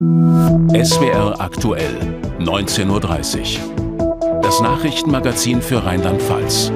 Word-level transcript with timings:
SWR 0.00 1.40
aktuell, 1.40 2.20
19.30 2.38 3.58
Uhr. 3.58 4.40
Das 4.42 4.60
Nachrichtenmagazin 4.60 5.60
für 5.60 5.84
Rheinland-Pfalz. 5.84 6.70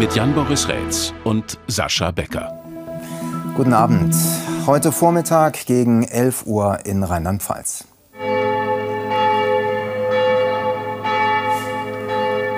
Mit 0.00 0.16
Jan-Boris 0.16 0.66
Rätz 0.66 1.14
und 1.22 1.60
Sascha 1.68 2.10
Becker. 2.10 2.52
Guten 3.56 3.72
Abend. 3.72 4.12
Heute 4.66 4.90
Vormittag 4.90 5.66
gegen 5.66 6.02
11 6.02 6.46
Uhr 6.46 6.80
in 6.84 7.04
Rheinland-Pfalz. 7.04 7.84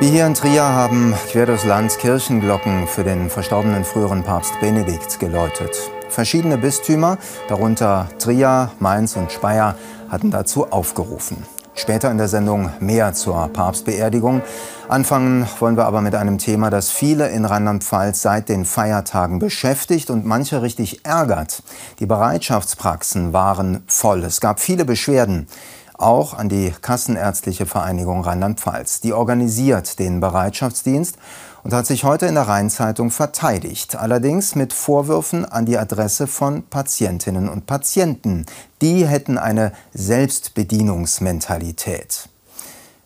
Wie 0.01 0.09
hier 0.09 0.27
in 0.27 0.33
Trier 0.33 0.63
haben 0.63 1.13
quer 1.31 1.45
durchs 1.45 1.67
Land 1.67 1.99
Kirchenglocken 1.99 2.87
für 2.87 3.05
den 3.05 3.29
verstorbenen 3.29 3.85
früheren 3.85 4.23
Papst 4.23 4.59
Benedikt 4.61 5.21
geläutet. 5.21 5.91
Verschiedene 6.15 6.59
Bistümer, 6.59 7.19
darunter 7.49 8.09
Trier, 8.21 8.71
Mainz 8.79 9.17
und 9.17 9.33
Speyer, 9.33 9.75
hatten 10.09 10.31
dazu 10.31 10.71
aufgerufen. 10.71 11.45
Später 11.75 12.09
in 12.09 12.19
der 12.19 12.29
Sendung 12.29 12.71
mehr 12.79 13.15
zur 13.15 13.49
Papstbeerdigung. 13.49 14.41
Anfangen 14.89 15.49
wollen 15.59 15.77
wir 15.77 15.87
aber 15.87 16.03
mit 16.03 16.15
einem 16.15 16.39
Thema, 16.39 16.71
das 16.71 16.93
viele 16.93 17.31
in 17.31 17.45
Rheinland-Pfalz 17.45 18.23
seit 18.23 18.49
den 18.49 18.65
Feiertagen 18.65 19.41
beschäftigt 19.41 20.09
und 20.09 20.25
manche 20.25 20.63
richtig 20.63 21.05
ärgert. 21.05 21.65
Die 21.99 22.07
Bereitschaftspraxen 22.07 23.33
waren 23.33 23.83
voll. 23.89 24.23
Es 24.23 24.41
gab 24.41 24.61
viele 24.61 24.85
Beschwerden 24.85 25.49
auch 25.95 26.35
an 26.35 26.49
die 26.49 26.73
Kassenärztliche 26.81 27.67
Vereinigung 27.67 28.21
Rheinland-Pfalz. 28.21 29.01
Die 29.01 29.13
organisiert 29.13 29.99
den 29.99 30.21
Bereitschaftsdienst 30.21 31.17
und 31.65 31.73
hat 31.73 31.87
sich 31.87 32.05
heute 32.05 32.27
in 32.27 32.35
der 32.35 32.47
Rheinzeitung 32.47 33.11
verteidigt. 33.11 33.97
Allerdings 33.97 34.55
mit 34.55 34.75
Vorwürfen 34.75 35.45
an 35.47 35.67
die 35.67 35.79
Adresse 35.79 36.29
von 36.29 36.63
Patientinnen 36.63 37.49
und 37.49 37.67
Patienten. 37.67 38.47
Die 38.83 39.07
hätten 39.07 39.39
eine 39.39 39.73
Selbstbedienungsmentalität. 39.95 42.29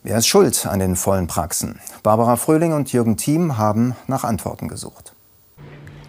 Wer 0.02 0.18
ist 0.18 0.26
schuld 0.26 0.66
an 0.66 0.80
den 0.80 0.96
vollen 0.96 1.28
Praxen? 1.28 1.78
Barbara 2.02 2.36
Fröhling 2.36 2.72
und 2.72 2.92
Jürgen 2.92 3.16
Thiem 3.16 3.58
haben 3.58 3.94
nach 4.06 4.24
Antworten 4.24 4.68
gesucht. 4.68 5.14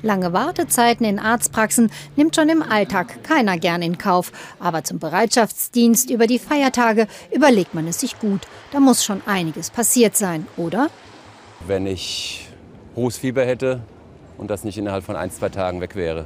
Lange 0.01 0.31
Wartezeiten 0.31 1.05
in 1.05 1.19
Arztpraxen 1.19 1.91
nimmt 2.15 2.33
schon 2.35 2.47
im 2.47 2.63
Alltag 2.63 3.21
keiner 3.23 3.57
gern 3.57 3.81
in 3.81 3.97
Kauf. 3.97 4.31
Aber 4.59 4.85
zum 4.85 4.97
Bereitschaftsdienst 4.97 6.09
über 6.09 6.25
die 6.25 6.39
Feiertage 6.39 7.07
überlegt 7.31 7.73
man 7.73 7.85
es 7.87 7.99
sich 7.99 8.17
gut. 8.17 8.47
Da 8.71 8.79
muss 8.79 9.03
schon 9.03 9.21
einiges 9.25 9.69
passiert 9.69 10.15
sein, 10.15 10.47
oder? 10.55 10.87
Wenn 11.67 11.85
ich 11.85 12.47
hohes 12.95 13.17
Fieber 13.17 13.45
hätte 13.45 13.81
und 14.37 14.49
das 14.49 14.63
nicht 14.63 14.77
innerhalb 14.77 15.03
von 15.03 15.15
ein, 15.15 15.31
zwei 15.31 15.49
Tagen 15.49 15.81
weg 15.81 15.95
wäre. 15.95 16.25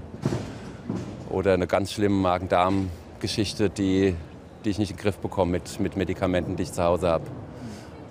Oder 1.30 1.53
eine 1.53 1.67
ganz 1.67 1.92
schlimme 1.92 2.16
Magen-Darm-Geschichte, 2.16 3.70
die, 3.70 4.16
die 4.64 4.70
ich 4.70 4.78
nicht 4.78 4.92
in 4.92 4.98
den 4.98 5.02
Griff 5.02 5.17
bekomme 5.17 5.52
mit, 5.52 5.80
mit 5.80 5.95
Medikamenten, 5.98 6.56
die 6.56 6.64
ich 6.64 6.72
zu 6.72 6.84
Hause 6.84 7.09
habe. 7.09 7.26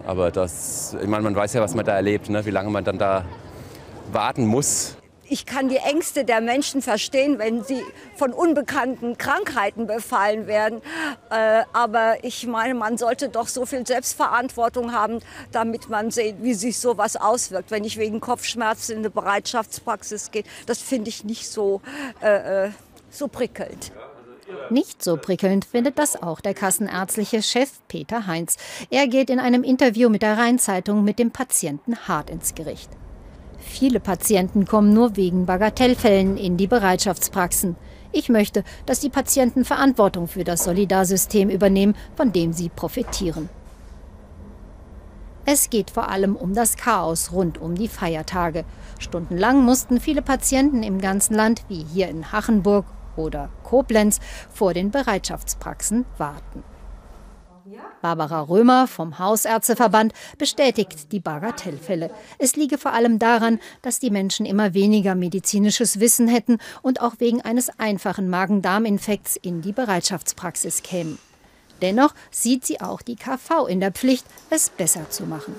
Aber 0.07 0.31
das, 0.31 0.97
ich 1.01 1.07
meine, 1.07 1.23
man 1.23 1.37
weiß 1.37 1.55
ja, 1.55 1.61
was 1.61 1.75
man 1.75 1.85
da 1.85 1.95
erlebt, 1.95 2.29
ne? 2.29 2.45
wie 2.45 2.51
lange 2.51 2.71
man 2.71 2.85
dann 2.85 2.99
da 2.99 3.25
warten 4.13 4.47
muss 4.47 4.97
ich 5.33 5.47
kann 5.47 5.71
die 5.71 5.79
Ängste 5.79 6.27
der 6.27 6.43
Menschen 6.43 6.83
verstehen, 6.83 7.39
wenn 7.39 7.65
sie 7.65 7.83
von 8.17 8.35
unbekannten 8.35 9.17
Krankheiten 9.17 9.87
befallen 9.87 10.47
werden. 10.47 10.83
Äh, 11.31 11.63
aber 11.73 12.23
ich 12.23 12.47
meine, 12.47 12.75
man 12.75 12.99
sollte 12.99 13.31
doch 13.31 13.49
so 13.49 13.65
viel 13.65 13.87
Selbstverantwortung 13.87 14.93
haben, 14.93 15.21
damit 15.51 15.89
man 15.89 16.11
sieht, 16.11 16.43
wie 16.43 16.53
sich 16.53 16.79
sowas 16.79 17.17
auswirkt. 17.17 17.71
Wenn 17.71 17.85
ich 17.85 17.97
wegen 17.97 18.21
Kopfschmerzen 18.21 18.93
in 18.93 18.99
eine 18.99 19.09
Bereitschaftspraxis 19.09 20.33
gehe, 20.33 20.45
das 20.67 20.83
finde 20.83 21.09
ich 21.09 21.25
nicht 21.25 21.49
so, 21.49 21.81
äh, 22.23 22.67
äh, 22.67 22.71
so 23.09 23.27
prickelnd. 23.27 23.91
Nicht 24.69 25.03
so 25.03 25.17
prickelnd 25.17 25.65
findet 25.65 25.99
das 25.99 26.23
auch 26.23 26.41
der 26.41 26.53
kassenärztliche 26.53 27.43
Chef 27.43 27.71
Peter 27.89 28.27
Heinz. 28.27 28.59
Er 28.91 29.09
geht 29.09 29.31
in 29.31 29.41
einem 29.41 29.65
Interview 29.65 30.11
mit 30.11 30.21
der 30.21 30.37
Rheinzeitung 30.37 31.03
mit 31.03 31.19
dem 31.19 31.31
Patienten 31.31 31.97
hart 32.07 32.29
ins 32.29 32.55
Gericht. 32.55 32.91
Viele 33.73 34.01
Patienten 34.01 34.67
kommen 34.67 34.93
nur 34.93 35.17
wegen 35.17 35.47
Bagatellfällen 35.47 36.37
in 36.37 36.59
die 36.59 36.67
Bereitschaftspraxen. 36.67 37.75
Ich 38.13 38.29
möchte, 38.29 38.65
dass 38.85 39.01
die 39.01 39.09
Patienten 39.09 39.65
Verantwortung 39.65 40.29
für 40.29 40.45
das 40.45 40.65
Solidarsystem 40.65 41.49
übernehmen, 41.49 41.97
von 42.15 42.33
dem 42.33 42.53
sie 42.53 42.69
profitieren. 42.69 43.49
Es 45.47 45.71
geht 45.71 45.91
vor 45.91 46.11
allem 46.11 46.37
um 46.37 46.53
das 46.53 46.77
Chaos 46.77 47.33
rund 47.33 47.59
um 47.59 47.75
die 47.75 47.89
Feiertage. 47.89 48.67
Stundenlang 48.99 49.65
mussten 49.65 50.01
viele 50.01 50.21
Patienten 50.21 50.83
im 50.83 51.01
ganzen 51.01 51.35
Land, 51.35 51.65
wie 51.69 51.83
hier 51.83 52.09
in 52.09 52.31
Hachenburg 52.31 52.85
oder 53.17 53.49
Koblenz, 53.65 54.21
vor 54.53 54.75
den 54.75 54.91
Bereitschaftspraxen 54.91 56.05
warten. 56.19 56.63
Barbara 58.01 58.41
Römer 58.43 58.87
vom 58.87 59.19
Hausärzteverband 59.19 60.13
bestätigt 60.39 61.13
die 61.13 61.21
Bagatellfälle. 61.21 62.11
Es 62.39 62.57
liege 62.57 62.79
vor 62.79 62.93
allem 62.93 63.19
daran, 63.19 63.61
dass 63.83 63.99
die 63.99 64.11
Menschen 64.11 64.47
immer 64.47 64.75
weniger 64.75 65.15
medizinisches 65.15 66.01
Wissen 66.01 66.29
hätten 66.29 66.59
und 66.83 67.01
auch 67.01 67.15
wegen 67.19 67.41
eines 67.41 67.71
einfachen 67.79 68.29
Magen-Darm-Infekts 68.29 69.37
in 69.37 69.63
die 69.63 69.73
Bereitschaftspraxis 69.73 70.83
kämen. 70.83 71.19
Dennoch 71.81 72.15
sieht 72.31 72.65
sie 72.65 72.81
auch 72.81 73.03
die 73.03 73.17
KV 73.17 73.67
in 73.69 73.81
der 73.81 73.93
Pflicht, 73.93 74.27
es 74.51 74.71
besser 74.71 75.11
zu 75.11 75.25
machen. 75.25 75.55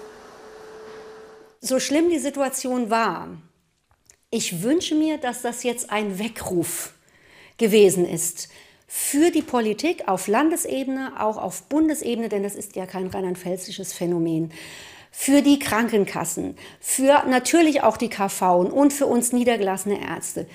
So 1.59 1.79
schlimm 1.79 2.09
die 2.09 2.19
Situation 2.19 2.89
war, 2.89 3.29
ich 4.29 4.63
wünsche 4.63 4.95
mir, 4.95 5.17
dass 5.17 5.41
das 5.41 5.63
jetzt 5.63 5.91
ein 5.91 6.19
Weckruf 6.19 6.93
gewesen 7.57 8.05
ist 8.05 8.49
für 8.87 9.31
die 9.31 9.41
Politik 9.41 10.07
auf 10.07 10.27
Landesebene, 10.27 11.13
auch 11.19 11.37
auf 11.37 11.63
Bundesebene, 11.63 12.29
denn 12.29 12.43
das 12.43 12.55
ist 12.55 12.75
ja 12.75 12.85
kein 12.85 13.07
rheinland-pfälzisches 13.07 13.93
Phänomen, 13.93 14.51
für 15.11 15.41
die 15.41 15.59
Krankenkassen, 15.59 16.57
für 16.79 17.23
natürlich 17.27 17.83
auch 17.83 17.97
die 17.97 18.09
KV 18.09 18.61
und 18.61 18.93
für 18.93 19.05
uns 19.05 19.31
niedergelassene 19.31 20.01
Ärzte, 20.01 20.47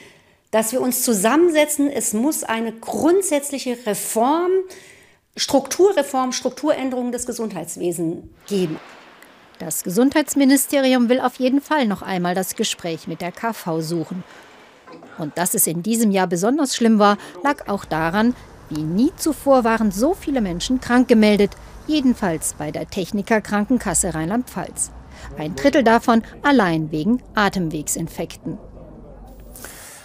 dass 0.50 0.72
wir 0.72 0.80
uns 0.80 1.02
zusammensetzen. 1.02 1.88
Es 1.88 2.12
muss 2.12 2.42
eine 2.42 2.72
grundsätzliche 2.72 3.78
Reform, 3.86 4.50
Strukturreform, 5.36 6.32
Strukturänderung 6.32 7.12
des 7.12 7.24
Gesundheitswesens 7.24 8.24
geben. 8.48 8.80
Das 9.60 9.84
Gesundheitsministerium 9.84 11.08
will 11.08 11.20
auf 11.20 11.36
jeden 11.36 11.60
Fall 11.60 11.86
noch 11.86 12.02
einmal 12.02 12.34
das 12.34 12.56
Gespräch 12.56 13.06
mit 13.06 13.20
der 13.20 13.32
KV 13.32 13.80
suchen. 13.80 14.24
Und 15.18 15.36
dass 15.36 15.54
es 15.54 15.66
in 15.66 15.82
diesem 15.82 16.10
Jahr 16.10 16.26
besonders 16.26 16.74
schlimm 16.74 16.98
war, 16.98 17.18
lag 17.42 17.68
auch 17.68 17.84
daran, 17.84 18.34
wie 18.70 18.82
nie 18.82 19.12
zuvor 19.16 19.64
waren 19.64 19.90
so 19.90 20.14
viele 20.14 20.40
Menschen 20.40 20.80
krank 20.80 21.08
gemeldet, 21.08 21.56
jedenfalls 21.86 22.54
bei 22.54 22.70
der 22.70 22.86
Techniker 22.86 23.40
Krankenkasse 23.40 24.14
Rheinland-Pfalz. 24.14 24.90
Ein 25.36 25.56
Drittel 25.56 25.82
davon 25.82 26.22
allein 26.42 26.90
wegen 26.90 27.22
Atemwegsinfekten. 27.34 28.58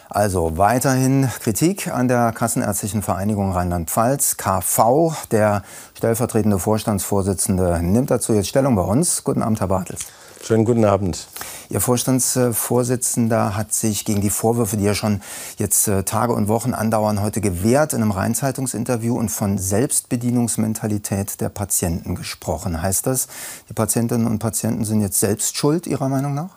Also 0.10 0.58
weiterhin 0.58 1.28
Kritik 1.42 1.88
an 1.88 2.08
der 2.08 2.32
Kassenärztlichen 2.34 3.02
Vereinigung 3.02 3.52
Rheinland-Pfalz, 3.52 4.38
KV. 4.38 5.12
Der 5.32 5.64
stellvertretende 5.96 6.60
Vorstandsvorsitzende 6.60 7.80
nimmt 7.82 8.12
dazu 8.12 8.34
jetzt 8.34 8.48
Stellung 8.48 8.76
bei 8.76 8.84
uns. 8.84 9.24
Guten 9.24 9.42
Abend, 9.42 9.60
Herr 9.60 9.70
Bartels. 9.70 10.06
Schönen 10.46 10.66
guten 10.66 10.84
Abend. 10.84 11.30
Ihr 11.70 11.80
Vorstandsvorsitzender 11.80 13.56
hat 13.56 13.74
sich 13.74 14.04
gegen 14.04 14.20
die 14.20 14.30
Vorwürfe, 14.30 14.76
die 14.76 14.84
ja 14.84 14.94
schon 14.94 15.22
jetzt 15.58 15.88
äh, 15.88 16.04
Tage 16.04 16.34
und 16.34 16.50
Wochen 16.50 16.74
andauern, 16.74 17.22
heute 17.22 17.40
gewehrt 17.40 17.94
in 17.94 18.02
einem 18.02 18.12
Rheinzeitungsinterview 18.12 19.18
und 19.18 19.30
von 19.30 19.58
Selbstbedienungsmentalität 19.58 21.40
der 21.40 21.48
Patienten 21.48 22.16
gesprochen. 22.16 22.82
Heißt 22.82 23.08
das, 23.08 23.30
die 23.70 23.74
Patientinnen 23.74 24.28
und 24.28 24.40
Patienten 24.40 24.84
sind 24.84 25.00
jetzt 25.00 25.22
selbst 25.22 25.56
schuld, 25.56 25.88
Ihrer 25.88 26.10
Meinung 26.10 26.34
nach? 26.34 26.50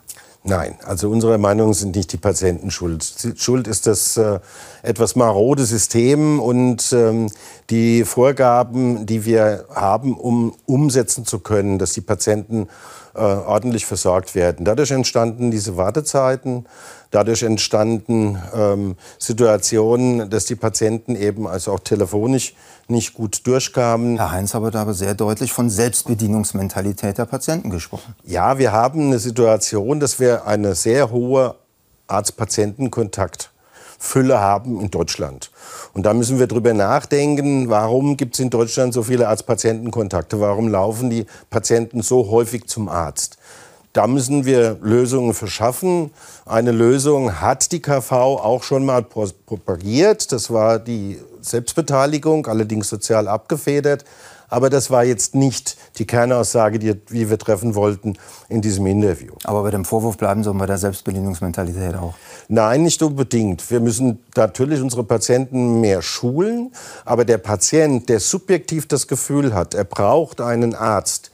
Nein, 0.43 0.75
also 0.85 1.09
unserer 1.09 1.37
Meinung 1.37 1.73
sind 1.73 1.95
nicht 1.95 2.11
die 2.13 2.17
Patienten 2.17 2.71
schuld. 2.71 3.35
Schuld 3.35 3.67
ist 3.67 3.87
das 3.87 4.17
äh, 4.17 4.39
etwas 4.81 5.15
marode 5.15 5.65
System 5.65 6.39
und 6.39 6.93
ähm, 6.93 7.29
die 7.69 8.05
Vorgaben, 8.05 9.05
die 9.05 9.25
wir 9.25 9.65
haben, 9.73 10.17
um 10.17 10.55
umsetzen 10.65 11.25
zu 11.25 11.39
können, 11.39 11.79
dass 11.79 11.93
die 11.93 12.01
Patienten 12.01 12.67
äh, 13.17 13.19
ordentlich 13.19 13.85
versorgt 13.85 14.35
werden. 14.35 14.65
Dadurch 14.65 14.91
entstanden 14.91 15.51
diese 15.51 15.75
Wartezeiten, 15.75 16.65
dadurch 17.11 17.43
entstanden 17.43 18.37
ähm, 18.53 18.95
Situationen, 19.17 20.29
dass 20.29 20.45
die 20.45 20.55
Patienten 20.55 21.15
eben 21.15 21.47
also 21.47 21.73
auch 21.73 21.79
telefonisch 21.79 22.53
nicht 22.87 23.13
gut 23.13 23.45
durchkamen. 23.45 24.17
Herr 24.17 24.31
Heinz 24.31 24.53
hat 24.53 24.75
aber 24.75 24.93
sehr 24.93 25.13
deutlich 25.13 25.51
von 25.51 25.69
Selbstbedienungsmentalität 25.69 27.17
der 27.17 27.25
Patienten 27.25 27.69
gesprochen. 27.69 28.15
Ja, 28.23 28.57
wir 28.57 28.71
haben 28.71 29.07
eine 29.07 29.19
Situation, 29.19 29.99
dass 29.99 30.19
wir 30.19 30.45
eine 30.45 30.75
sehr 30.75 31.11
hohe 31.11 31.55
Arzt-Patienten-Kontakt 32.07 33.51
Fülle 33.97 34.39
haben 34.39 34.79
in 34.79 34.91
Deutschland. 34.91 35.51
Und 35.93 36.05
da 36.05 36.13
müssen 36.13 36.39
wir 36.39 36.47
drüber 36.47 36.73
nachdenken, 36.73 37.69
warum 37.69 38.17
gibt 38.17 38.35
es 38.35 38.39
in 38.39 38.49
Deutschland 38.49 38.93
so 38.93 39.03
viele 39.03 39.27
Arzt-Patienten-Kontakte? 39.27 40.39
Warum 40.39 40.67
laufen 40.67 41.09
die 41.09 41.25
Patienten 41.49 42.01
so 42.01 42.29
häufig 42.29 42.67
zum 42.67 42.89
Arzt? 42.89 43.37
Da 43.93 44.05
müssen 44.05 44.45
wir 44.45 44.77
Lösungen 44.81 45.33
verschaffen. 45.33 46.11
Eine 46.45 46.71
Lösung 46.71 47.41
hat 47.41 47.71
die 47.71 47.81
KV 47.81 48.11
auch 48.11 48.61
schon 48.61 48.85
mal 48.85 49.01
propagiert. 49.01 50.31
Das 50.31 50.51
war 50.51 50.77
die 50.77 51.19
Selbstbeteiligung, 51.41 52.45
allerdings 52.45 52.89
sozial 52.89 53.27
abgefedert. 53.27 54.05
Aber 54.49 54.69
das 54.69 54.89
war 54.89 55.03
jetzt 55.03 55.35
nicht 55.35 55.77
die 55.97 56.05
Kernaussage, 56.05 56.79
die, 56.79 56.93
die 56.95 57.29
wir 57.29 57.37
treffen 57.37 57.75
wollten 57.75 58.17
in 58.47 58.61
diesem 58.61 58.87
Interview. 58.87 59.33
Aber 59.43 59.63
bei 59.63 59.71
dem 59.71 59.83
Vorwurf 59.83 60.17
bleiben 60.17 60.43
Sie 60.43 60.53
bei 60.53 60.65
der 60.65 60.77
Selbstbedienungsmentalität 60.77 61.95
auch? 61.95 62.13
Nein, 62.47 62.83
nicht 62.83 63.01
unbedingt. 63.03 63.69
Wir 63.69 63.81
müssen 63.81 64.19
natürlich 64.35 64.81
unsere 64.81 65.03
Patienten 65.03 65.81
mehr 65.81 66.01
schulen. 66.01 66.71
Aber 67.03 67.25
der 67.25 67.39
Patient, 67.39 68.07
der 68.07 68.19
subjektiv 68.19 68.87
das 68.87 69.07
Gefühl 69.07 69.53
hat, 69.53 69.73
er 69.73 69.83
braucht 69.83 70.39
einen 70.39 70.75
Arzt, 70.75 71.31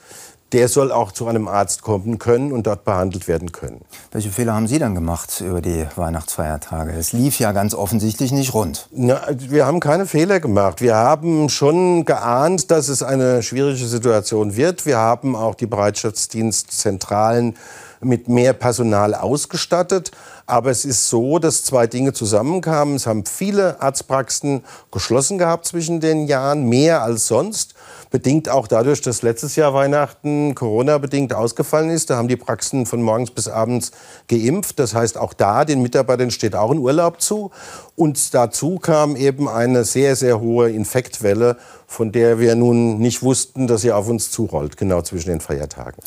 der 0.53 0.67
soll 0.67 0.91
auch 0.91 1.11
zu 1.11 1.27
einem 1.27 1.47
Arzt 1.47 1.81
kommen 1.81 2.19
können 2.19 2.51
und 2.51 2.67
dort 2.67 2.85
behandelt 2.85 3.27
werden 3.27 3.51
können. 3.51 3.81
Welche 4.11 4.29
Fehler 4.29 4.53
haben 4.53 4.67
Sie 4.67 4.77
dann 4.77 4.93
gemacht 4.93 5.41
über 5.41 5.61
die 5.61 5.85
Weihnachtsfeiertage? 5.95 6.91
Es 6.91 7.11
lief 7.11 7.39
ja 7.39 7.51
ganz 7.51 7.73
offensichtlich 7.73 8.31
nicht 8.31 8.53
rund. 8.53 8.87
Na, 8.91 9.21
wir 9.37 9.65
haben 9.65 9.79
keine 9.79 10.05
Fehler 10.05 10.39
gemacht. 10.39 10.79
Wir 10.79 10.95
haben 10.95 11.49
schon 11.49 12.05
geahnt, 12.05 12.69
dass 12.69 12.87
es 12.87 13.01
eine 13.01 13.41
schwierige 13.41 13.85
Situation 13.85 14.55
wird. 14.55 14.85
Wir 14.85 14.99
haben 14.99 15.35
auch 15.35 15.55
die 15.55 15.65
Bereitschaftsdienstzentralen 15.65 17.55
mit 18.03 18.27
mehr 18.29 18.53
Personal 18.53 19.15
ausgestattet. 19.15 20.11
Aber 20.45 20.71
es 20.71 20.83
ist 20.83 21.09
so, 21.09 21.39
dass 21.39 21.63
zwei 21.63 21.87
Dinge 21.87 22.11
zusammenkamen. 22.11 22.95
Es 22.95 23.07
haben 23.07 23.25
viele 23.25 23.81
Arztpraxen 23.81 24.63
geschlossen 24.91 25.37
gehabt 25.37 25.65
zwischen 25.65 26.01
den 26.01 26.27
Jahren, 26.27 26.67
mehr 26.67 27.01
als 27.01 27.27
sonst. 27.27 27.75
Bedingt 28.11 28.49
auch 28.49 28.67
dadurch, 28.67 29.01
dass 29.01 29.21
letztes 29.21 29.55
Jahr 29.55 29.73
Weihnachten 29.73 30.53
Corona-bedingt 30.53 31.33
ausgefallen 31.33 31.89
ist. 31.89 32.09
Da 32.09 32.17
haben 32.17 32.27
die 32.27 32.35
Praxen 32.35 32.85
von 32.85 33.01
morgens 33.01 33.31
bis 33.31 33.47
abends 33.47 33.91
geimpft. 34.27 34.79
Das 34.79 34.93
heißt, 34.93 35.17
auch 35.17 35.33
da, 35.33 35.65
den 35.65 35.81
Mitarbeitern 35.81 36.29
steht 36.29 36.55
auch 36.55 36.71
ein 36.71 36.77
Urlaub 36.77 37.21
zu. 37.21 37.51
Und 37.95 38.33
dazu 38.33 38.79
kam 38.79 39.15
eben 39.15 39.47
eine 39.47 39.85
sehr, 39.85 40.15
sehr 40.15 40.41
hohe 40.41 40.69
Infektwelle, 40.69 41.57
von 41.87 42.11
der 42.11 42.37
wir 42.37 42.55
nun 42.55 42.99
nicht 42.99 43.23
wussten, 43.23 43.65
dass 43.65 43.81
sie 43.81 43.91
auf 43.91 44.07
uns 44.09 44.29
zurollt, 44.29 44.77
genau 44.77 45.01
zwischen 45.01 45.29
den 45.29 45.39
Feiertagen. 45.39 46.01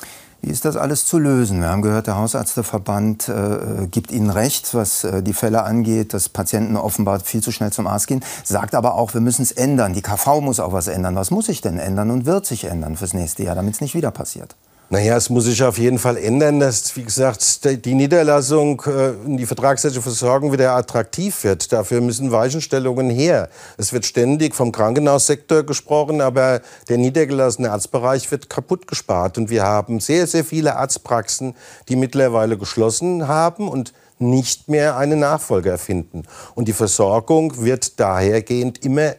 Wie 0.46 0.52
ist 0.52 0.64
das 0.64 0.76
alles 0.76 1.04
zu 1.04 1.18
lösen? 1.18 1.60
Wir 1.60 1.70
haben 1.70 1.82
gehört, 1.82 2.06
der 2.06 2.18
Hausärzteverband 2.18 3.28
äh, 3.28 3.88
gibt 3.90 4.12
Ihnen 4.12 4.30
recht, 4.30 4.74
was 4.74 5.02
äh, 5.02 5.20
die 5.20 5.32
Fälle 5.32 5.64
angeht, 5.64 6.14
dass 6.14 6.28
Patienten 6.28 6.76
offenbar 6.76 7.18
viel 7.18 7.42
zu 7.42 7.50
schnell 7.50 7.72
zum 7.72 7.88
Arzt 7.88 8.06
gehen, 8.06 8.22
sagt 8.44 8.76
aber 8.76 8.94
auch, 8.94 9.12
wir 9.12 9.20
müssen 9.20 9.42
es 9.42 9.50
ändern. 9.50 9.92
Die 9.92 10.02
KV 10.02 10.40
muss 10.42 10.60
auch 10.60 10.72
was 10.72 10.86
ändern. 10.86 11.16
Was 11.16 11.32
muss 11.32 11.46
sich 11.46 11.62
denn 11.62 11.80
ändern 11.80 12.12
und 12.12 12.26
wird 12.26 12.46
sich 12.46 12.62
ändern 12.62 12.96
fürs 12.96 13.12
nächste 13.12 13.42
Jahr, 13.42 13.56
damit 13.56 13.74
es 13.74 13.80
nicht 13.80 13.96
wieder 13.96 14.12
passiert? 14.12 14.54
Naja, 14.88 15.16
es 15.16 15.30
muss 15.30 15.46
sich 15.46 15.64
auf 15.64 15.78
jeden 15.78 15.98
Fall 15.98 16.16
ändern, 16.16 16.60
dass, 16.60 16.94
wie 16.94 17.02
gesagt, 17.02 17.64
die 17.64 17.94
Niederlassung, 17.94 18.80
äh, 18.86 19.14
die 19.36 19.44
vertragsrechtliche 19.44 20.00
Versorgung 20.00 20.52
wieder 20.52 20.76
attraktiv 20.76 21.42
wird. 21.42 21.72
Dafür 21.72 22.00
müssen 22.00 22.30
Weichenstellungen 22.30 23.10
her. 23.10 23.48
Es 23.78 23.92
wird 23.92 24.06
ständig 24.06 24.54
vom 24.54 24.70
Krankenhaussektor 24.70 25.64
gesprochen, 25.64 26.20
aber 26.20 26.60
der 26.88 26.98
niedergelassene 26.98 27.72
Arztbereich 27.72 28.30
wird 28.30 28.48
kaputt 28.48 28.86
gespart. 28.86 29.38
Und 29.38 29.50
wir 29.50 29.64
haben 29.64 29.98
sehr, 29.98 30.28
sehr 30.28 30.44
viele 30.44 30.76
Arztpraxen, 30.76 31.56
die 31.88 31.96
mittlerweile 31.96 32.56
geschlossen 32.56 33.26
haben 33.26 33.68
und 33.68 33.92
nicht 34.20 34.68
mehr 34.68 34.96
einen 34.96 35.18
Nachfolger 35.18 35.78
finden. 35.78 36.22
Und 36.54 36.68
die 36.68 36.72
Versorgung 36.72 37.60
wird 37.60 37.98
dahergehend 37.98 38.84
immer 38.84 39.14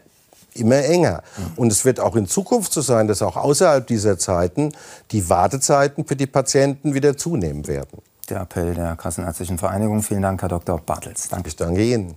immer 0.59 0.83
enger. 0.83 1.23
Und 1.55 1.71
es 1.71 1.85
wird 1.85 1.99
auch 1.99 2.15
in 2.15 2.27
Zukunft 2.27 2.73
so 2.73 2.81
sein, 2.81 3.07
dass 3.07 3.21
auch 3.21 3.35
außerhalb 3.35 3.85
dieser 3.85 4.17
Zeiten 4.17 4.73
die 5.11 5.29
Wartezeiten 5.29 6.05
für 6.05 6.15
die 6.15 6.27
Patienten 6.27 6.93
wieder 6.93 7.17
zunehmen 7.17 7.67
werden. 7.67 8.01
Der 8.29 8.41
Appell 8.41 8.73
der 8.73 8.95
Kassenärztlichen 8.95 9.57
Vereinigung. 9.57 10.03
Vielen 10.03 10.21
Dank, 10.21 10.41
Herr 10.41 10.49
Dr. 10.49 10.79
Bartels. 10.79 11.29
Danke. 11.29 11.47
Ich 11.47 11.55
danke 11.55 11.83
Ihnen. 11.83 12.15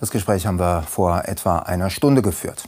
Das 0.00 0.10
Gespräch 0.10 0.46
haben 0.46 0.58
wir 0.58 0.82
vor 0.82 1.22
etwa 1.26 1.58
einer 1.60 1.90
Stunde 1.90 2.22
geführt. 2.22 2.64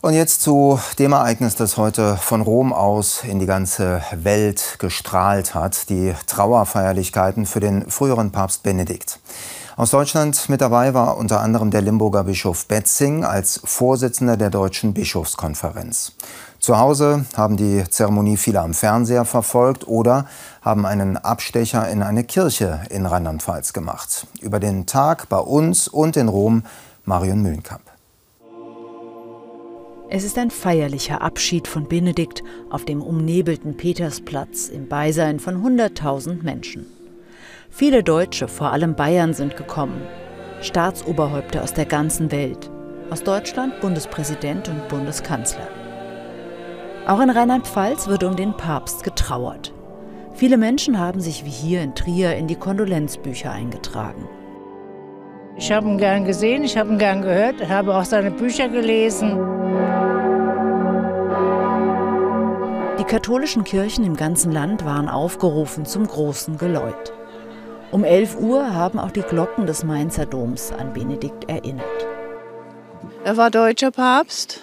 Und 0.00 0.14
jetzt 0.14 0.42
zu 0.42 0.78
dem 1.00 1.12
Ereignis, 1.12 1.56
das 1.56 1.76
heute 1.76 2.16
von 2.16 2.40
Rom 2.40 2.72
aus 2.72 3.24
in 3.24 3.40
die 3.40 3.46
ganze 3.46 4.00
Welt 4.12 4.76
gestrahlt 4.78 5.56
hat, 5.56 5.88
die 5.88 6.14
Trauerfeierlichkeiten 6.26 7.46
für 7.46 7.58
den 7.58 7.90
früheren 7.90 8.30
Papst 8.30 8.62
Benedikt. 8.62 9.18
Aus 9.78 9.92
Deutschland 9.92 10.48
mit 10.48 10.60
dabei 10.60 10.92
war 10.92 11.16
unter 11.18 11.40
anderem 11.40 11.70
der 11.70 11.82
Limburger 11.82 12.24
Bischof 12.24 12.66
Betzing 12.66 13.22
als 13.22 13.60
Vorsitzender 13.62 14.36
der 14.36 14.50
Deutschen 14.50 14.92
Bischofskonferenz. 14.92 16.16
Zu 16.58 16.78
Hause 16.80 17.26
haben 17.36 17.56
die 17.56 17.84
Zeremonie 17.88 18.36
viele 18.38 18.60
am 18.60 18.74
Fernseher 18.74 19.24
verfolgt 19.24 19.86
oder 19.86 20.26
haben 20.62 20.84
einen 20.84 21.16
Abstecher 21.16 21.88
in 21.88 22.02
eine 22.02 22.24
Kirche 22.24 22.80
in 22.90 23.06
Rheinland-Pfalz 23.06 23.72
gemacht. 23.72 24.26
Über 24.40 24.58
den 24.58 24.86
Tag 24.86 25.28
bei 25.28 25.38
uns 25.38 25.86
und 25.86 26.16
in 26.16 26.26
Rom 26.26 26.64
Marion 27.04 27.40
Mühlenkamp. 27.40 27.84
Es 30.10 30.24
ist 30.24 30.38
ein 30.38 30.50
feierlicher 30.50 31.22
Abschied 31.22 31.68
von 31.68 31.86
Benedikt 31.86 32.42
auf 32.68 32.84
dem 32.84 33.00
umnebelten 33.00 33.76
Petersplatz 33.76 34.66
im 34.66 34.88
Beisein 34.88 35.38
von 35.38 35.64
100.000 35.64 36.42
Menschen. 36.42 36.97
Viele 37.70 38.02
Deutsche, 38.02 38.48
vor 38.48 38.72
allem 38.72 38.94
Bayern, 38.94 39.34
sind 39.34 39.56
gekommen. 39.56 40.02
Staatsoberhäupter 40.62 41.62
aus 41.62 41.74
der 41.74 41.84
ganzen 41.84 42.32
Welt. 42.32 42.70
Aus 43.10 43.22
Deutschland 43.22 43.80
Bundespräsident 43.80 44.68
und 44.68 44.88
Bundeskanzler. 44.88 45.68
Auch 47.06 47.20
in 47.20 47.30
Rheinland-Pfalz 47.30 48.08
wird 48.08 48.24
um 48.24 48.36
den 48.36 48.56
Papst 48.56 49.04
getrauert. 49.04 49.72
Viele 50.34 50.56
Menschen 50.56 50.98
haben 50.98 51.20
sich 51.20 51.44
wie 51.44 51.50
hier 51.50 51.82
in 51.82 51.94
Trier 51.94 52.36
in 52.36 52.46
die 52.46 52.56
Kondolenzbücher 52.56 53.50
eingetragen. 53.52 54.28
Ich 55.56 55.70
habe 55.70 55.88
ihn 55.88 55.98
gern 55.98 56.24
gesehen, 56.24 56.64
ich 56.64 56.76
habe 56.76 56.90
ihn 56.90 56.98
gern 56.98 57.22
gehört, 57.22 57.68
habe 57.68 57.96
auch 57.96 58.04
seine 58.04 58.30
Bücher 58.30 58.68
gelesen. 58.68 59.36
Die 62.98 63.04
katholischen 63.04 63.64
Kirchen 63.64 64.04
im 64.04 64.16
ganzen 64.16 64.52
Land 64.52 64.84
waren 64.84 65.08
aufgerufen 65.08 65.84
zum 65.84 66.06
großen 66.06 66.58
Geläut. 66.58 67.12
Um 67.90 68.04
11 68.04 68.36
Uhr 68.36 68.74
haben 68.74 68.98
auch 68.98 69.10
die 69.10 69.22
Glocken 69.22 69.66
des 69.66 69.82
Mainzer 69.82 70.26
Doms 70.26 70.72
an 70.72 70.92
Benedikt 70.92 71.48
erinnert. 71.48 72.06
Er 73.24 73.38
war 73.38 73.50
deutscher 73.50 73.90
Papst 73.90 74.62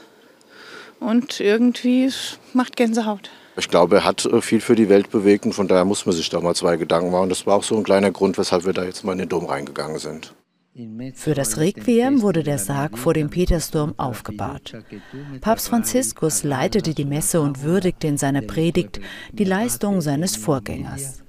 und 0.99 1.39
irgendwie 1.39 2.11
macht 2.53 2.75
Gänsehaut. 2.75 3.31
Ich 3.57 3.69
glaube, 3.69 3.95
er 3.97 4.05
hat 4.05 4.25
äh, 4.25 4.41
viel 4.41 4.61
für 4.61 4.75
die 4.75 4.89
Welt 4.89 5.09
bewegt 5.09 5.45
und 5.45 5.53
von 5.53 5.67
daher 5.67 5.85
muss 5.85 6.05
man 6.05 6.13
sich 6.13 6.29
da 6.29 6.39
mal 6.39 6.55
zwei 6.55 6.77
Gedanken 6.77 7.09
machen. 7.09 7.29
Das 7.29 7.47
war 7.47 7.55
auch 7.55 7.63
so 7.63 7.75
ein 7.77 7.83
kleiner 7.83 8.11
Grund, 8.11 8.37
weshalb 8.37 8.65
wir 8.65 8.73
da 8.73 8.83
jetzt 8.83 9.03
mal 9.03 9.13
in 9.13 9.19
den 9.19 9.29
Dom 9.29 9.45
reingegangen 9.45 9.97
sind. 9.97 10.35
Für 11.13 11.33
das 11.33 11.57
Requiem 11.57 12.21
wurde 12.21 12.43
der 12.43 12.59
Sarg 12.59 12.97
vor 12.97 13.13
dem 13.13 13.29
Petersdom 13.29 13.93
aufgebahrt. 13.97 14.73
Papst 15.39 15.69
Franziskus 15.69 16.43
leitete 16.43 16.93
die 16.93 17.05
Messe 17.05 17.39
und 17.39 17.63
würdigte 17.63 18.07
in 18.07 18.17
seiner 18.17 18.41
Predigt 18.41 18.99
die 19.31 19.45
Leistung 19.45 20.01
seines 20.01 20.35
Vorgängers. 20.35 21.24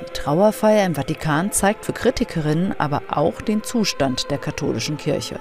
Die 0.00 0.12
Trauerfeier 0.12 0.86
im 0.86 0.94
Vatikan 0.94 1.52
zeigt 1.52 1.84
für 1.84 1.92
Kritikerinnen 1.92 2.78
aber 2.78 3.02
auch 3.08 3.40
den 3.40 3.62
Zustand 3.62 4.30
der 4.30 4.38
katholischen 4.38 4.96
Kirche 4.96 5.40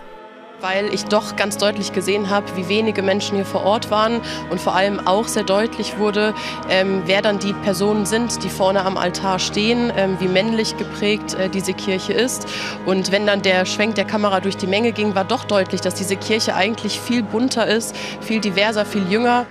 weil 0.62 0.94
ich 0.94 1.06
doch 1.06 1.36
ganz 1.36 1.58
deutlich 1.58 1.94
gesehen 1.94 2.30
habe, 2.30 2.46
wie 2.56 2.68
wenige 2.70 3.01
Menschen 3.01 3.36
hier 3.36 3.46
vor 3.46 3.63
Ort 3.63 3.92
waren 3.92 4.22
und 4.50 4.60
vor 4.60 4.74
allem 4.75 5.06
auch 5.06 5.27
sehr 5.27 5.44
deutlich 5.44 5.98
wurde, 5.98 6.34
ähm, 6.70 7.04
wer 7.06 7.22
dann 7.22 7.39
die 7.39 7.54
Personen 7.54 8.06
sind, 8.06 8.44
die 8.44 8.50
vorne 8.50 8.84
am 8.84 8.98
Altar 8.98 9.38
stehen, 9.39 9.92
ähm, 9.96 10.18
wie 10.20 10.27
männlich 10.27 10.77
geprägt 10.77 11.36
äh, 11.36 11.50
diese 11.50 11.74
Kirche 11.74 12.13
ist. 12.13 12.48
Und 12.86 13.12
wenn 13.12 13.27
dann 13.27 13.42
der 13.42 13.65
Schwenk 13.65 13.96
der 13.96 14.06
Kamera 14.06 14.39
durch 14.39 14.58
die 14.58 14.68
Menge 14.68 14.92
ging, 14.92 15.13
war 15.13 15.25
doch 15.25 15.44
deutlich, 15.44 15.82
dass 15.82 15.96
diese 15.96 16.15
Kirche 16.15 16.56
eigentlich 16.56 17.00
viel 17.00 17.22
bunter 17.22 17.68
ist, 17.68 17.96
viel 18.22 18.39
diverser, 18.39 18.86
viel 18.86 19.08
jünger. 19.10 19.46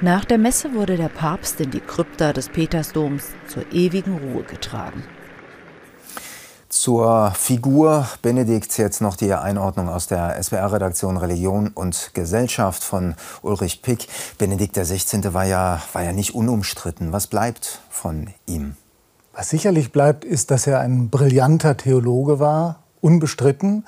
Nach 0.00 0.24
der 0.24 0.38
Messe 0.38 0.74
wurde 0.74 0.96
der 0.96 1.08
Papst 1.08 1.60
in 1.60 1.70
die 1.70 1.80
Krypta 1.80 2.32
des 2.32 2.48
Petersdoms 2.48 3.26
zur 3.46 3.72
ewigen 3.72 4.18
Ruhe 4.18 4.42
getragen. 4.42 5.04
Zur 6.68 7.30
Figur 7.30 8.08
Benedikt 8.20 8.76
jetzt 8.76 9.00
noch 9.00 9.16
die 9.16 9.32
Einordnung 9.32 9.88
aus 9.88 10.08
der 10.08 10.42
SWR-Redaktion 10.42 11.16
Religion 11.16 11.68
und 11.68 12.10
Gesellschaft 12.12 12.82
von 12.82 13.14
Ulrich 13.42 13.80
Pick. 13.80 14.08
Benedikt 14.36 14.76
XVI. 14.76 15.32
war 15.32 15.44
ja, 15.44 15.80
war 15.92 16.02
ja 16.02 16.12
nicht 16.12 16.34
unumstritten. 16.34 17.12
Was 17.12 17.28
bleibt 17.28 17.80
von 17.88 18.34
ihm? 18.46 18.76
Was 19.32 19.50
sicherlich 19.50 19.92
bleibt, 19.92 20.24
ist, 20.24 20.50
dass 20.50 20.66
er 20.66 20.80
ein 20.80 21.10
brillanter 21.10 21.76
Theologe 21.76 22.40
war, 22.40 22.80
unbestritten. 23.00 23.84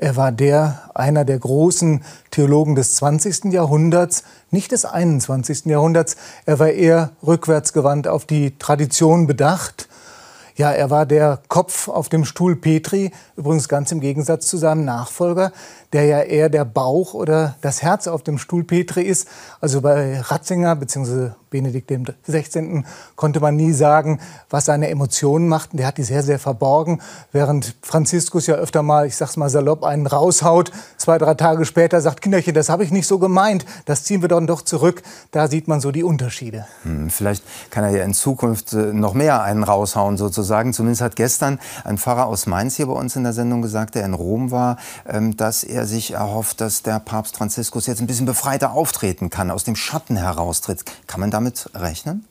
Er 0.00 0.14
war 0.14 0.30
der, 0.30 0.90
einer 0.94 1.24
der 1.24 1.40
großen 1.40 2.04
Theologen 2.30 2.76
des 2.76 2.94
20. 2.94 3.46
Jahrhunderts, 3.46 4.22
nicht 4.52 4.70
des 4.70 4.84
21. 4.84 5.66
Jahrhunderts. 5.66 6.16
Er 6.46 6.60
war 6.60 6.68
eher 6.68 7.10
rückwärtsgewandt 7.26 8.06
auf 8.06 8.24
die 8.24 8.56
Tradition 8.60 9.26
bedacht. 9.26 9.88
Ja, 10.54 10.70
er 10.70 10.90
war 10.90 11.04
der 11.04 11.40
Kopf 11.48 11.88
auf 11.88 12.08
dem 12.08 12.24
Stuhl 12.24 12.54
Petri, 12.54 13.10
übrigens 13.36 13.68
ganz 13.68 13.90
im 13.90 14.00
Gegensatz 14.00 14.46
zu 14.46 14.56
seinem 14.56 14.84
Nachfolger, 14.84 15.52
der 15.92 16.04
ja 16.04 16.20
eher 16.20 16.48
der 16.48 16.64
Bauch 16.64 17.14
oder 17.14 17.56
das 17.60 17.82
Herz 17.82 18.06
auf 18.06 18.22
dem 18.22 18.38
Stuhl 18.38 18.64
Petri 18.64 19.02
ist. 19.02 19.28
Also 19.60 19.80
bei 19.80 20.20
Ratzinger 20.20 20.76
bzw. 20.76 21.30
Benedikt 21.50 21.90
XVI. 22.26 22.84
konnte 23.16 23.40
man 23.40 23.56
nie 23.56 23.72
sagen, 23.72 24.20
was 24.50 24.66
seine 24.66 24.88
Emotionen 24.88 25.48
machten. 25.48 25.76
Der 25.76 25.86
hat 25.86 25.98
die 25.98 26.02
sehr, 26.02 26.22
sehr 26.22 26.38
verborgen. 26.38 27.00
Während 27.32 27.74
Franziskus 27.82 28.46
ja 28.46 28.56
öfter 28.56 28.82
mal, 28.82 29.06
ich 29.06 29.16
sag's 29.16 29.36
mal 29.36 29.48
salopp, 29.48 29.84
einen 29.84 30.06
raushaut, 30.06 30.70
zwei, 30.96 31.18
drei 31.18 31.34
Tage 31.34 31.64
später 31.64 32.00
sagt, 32.00 32.20
Kinderchen, 32.20 32.54
das 32.54 32.68
habe 32.68 32.84
ich 32.84 32.90
nicht 32.90 33.06
so 33.06 33.18
gemeint, 33.18 33.64
das 33.86 34.04
ziehen 34.04 34.20
wir 34.20 34.28
dann 34.28 34.46
doch 34.46 34.62
zurück. 34.62 35.02
Da 35.30 35.48
sieht 35.48 35.68
man 35.68 35.80
so 35.80 35.90
die 35.90 36.04
Unterschiede. 36.04 36.66
Hm, 36.82 37.10
vielleicht 37.10 37.42
kann 37.70 37.84
er 37.84 37.90
ja 37.90 38.04
in 38.04 38.14
Zukunft 38.14 38.72
äh, 38.72 38.92
noch 38.92 39.14
mehr 39.14 39.42
einen 39.42 39.64
raushauen 39.64 40.16
sozusagen. 40.16 40.72
Zumindest 40.72 41.02
hat 41.02 41.16
gestern 41.16 41.58
ein 41.84 41.98
Pfarrer 41.98 42.26
aus 42.26 42.46
Mainz 42.46 42.76
hier 42.76 42.86
bei 42.86 42.92
uns 42.92 43.16
in 43.16 43.24
der 43.24 43.32
Sendung 43.32 43.62
gesagt, 43.62 43.94
der 43.94 44.04
in 44.04 44.14
Rom 44.14 44.50
war, 44.50 44.76
ähm, 45.06 45.36
dass 45.36 45.64
er 45.64 45.77
sich 45.86 46.10
erhofft, 46.10 46.60
dass 46.60 46.82
der 46.82 47.00
Papst 47.00 47.38
Franziskus 47.38 47.86
jetzt 47.86 48.00
ein 48.00 48.06
bisschen 48.06 48.26
befreiter 48.26 48.72
auftreten 48.72 49.30
kann, 49.30 49.50
aus 49.50 49.64
dem 49.64 49.76
Schatten 49.76 50.16
heraustritt. 50.16 50.84
Kann 51.06 51.20
man 51.20 51.30
da 51.30 51.38
damit 51.38 51.70
rechnen? 51.72 52.24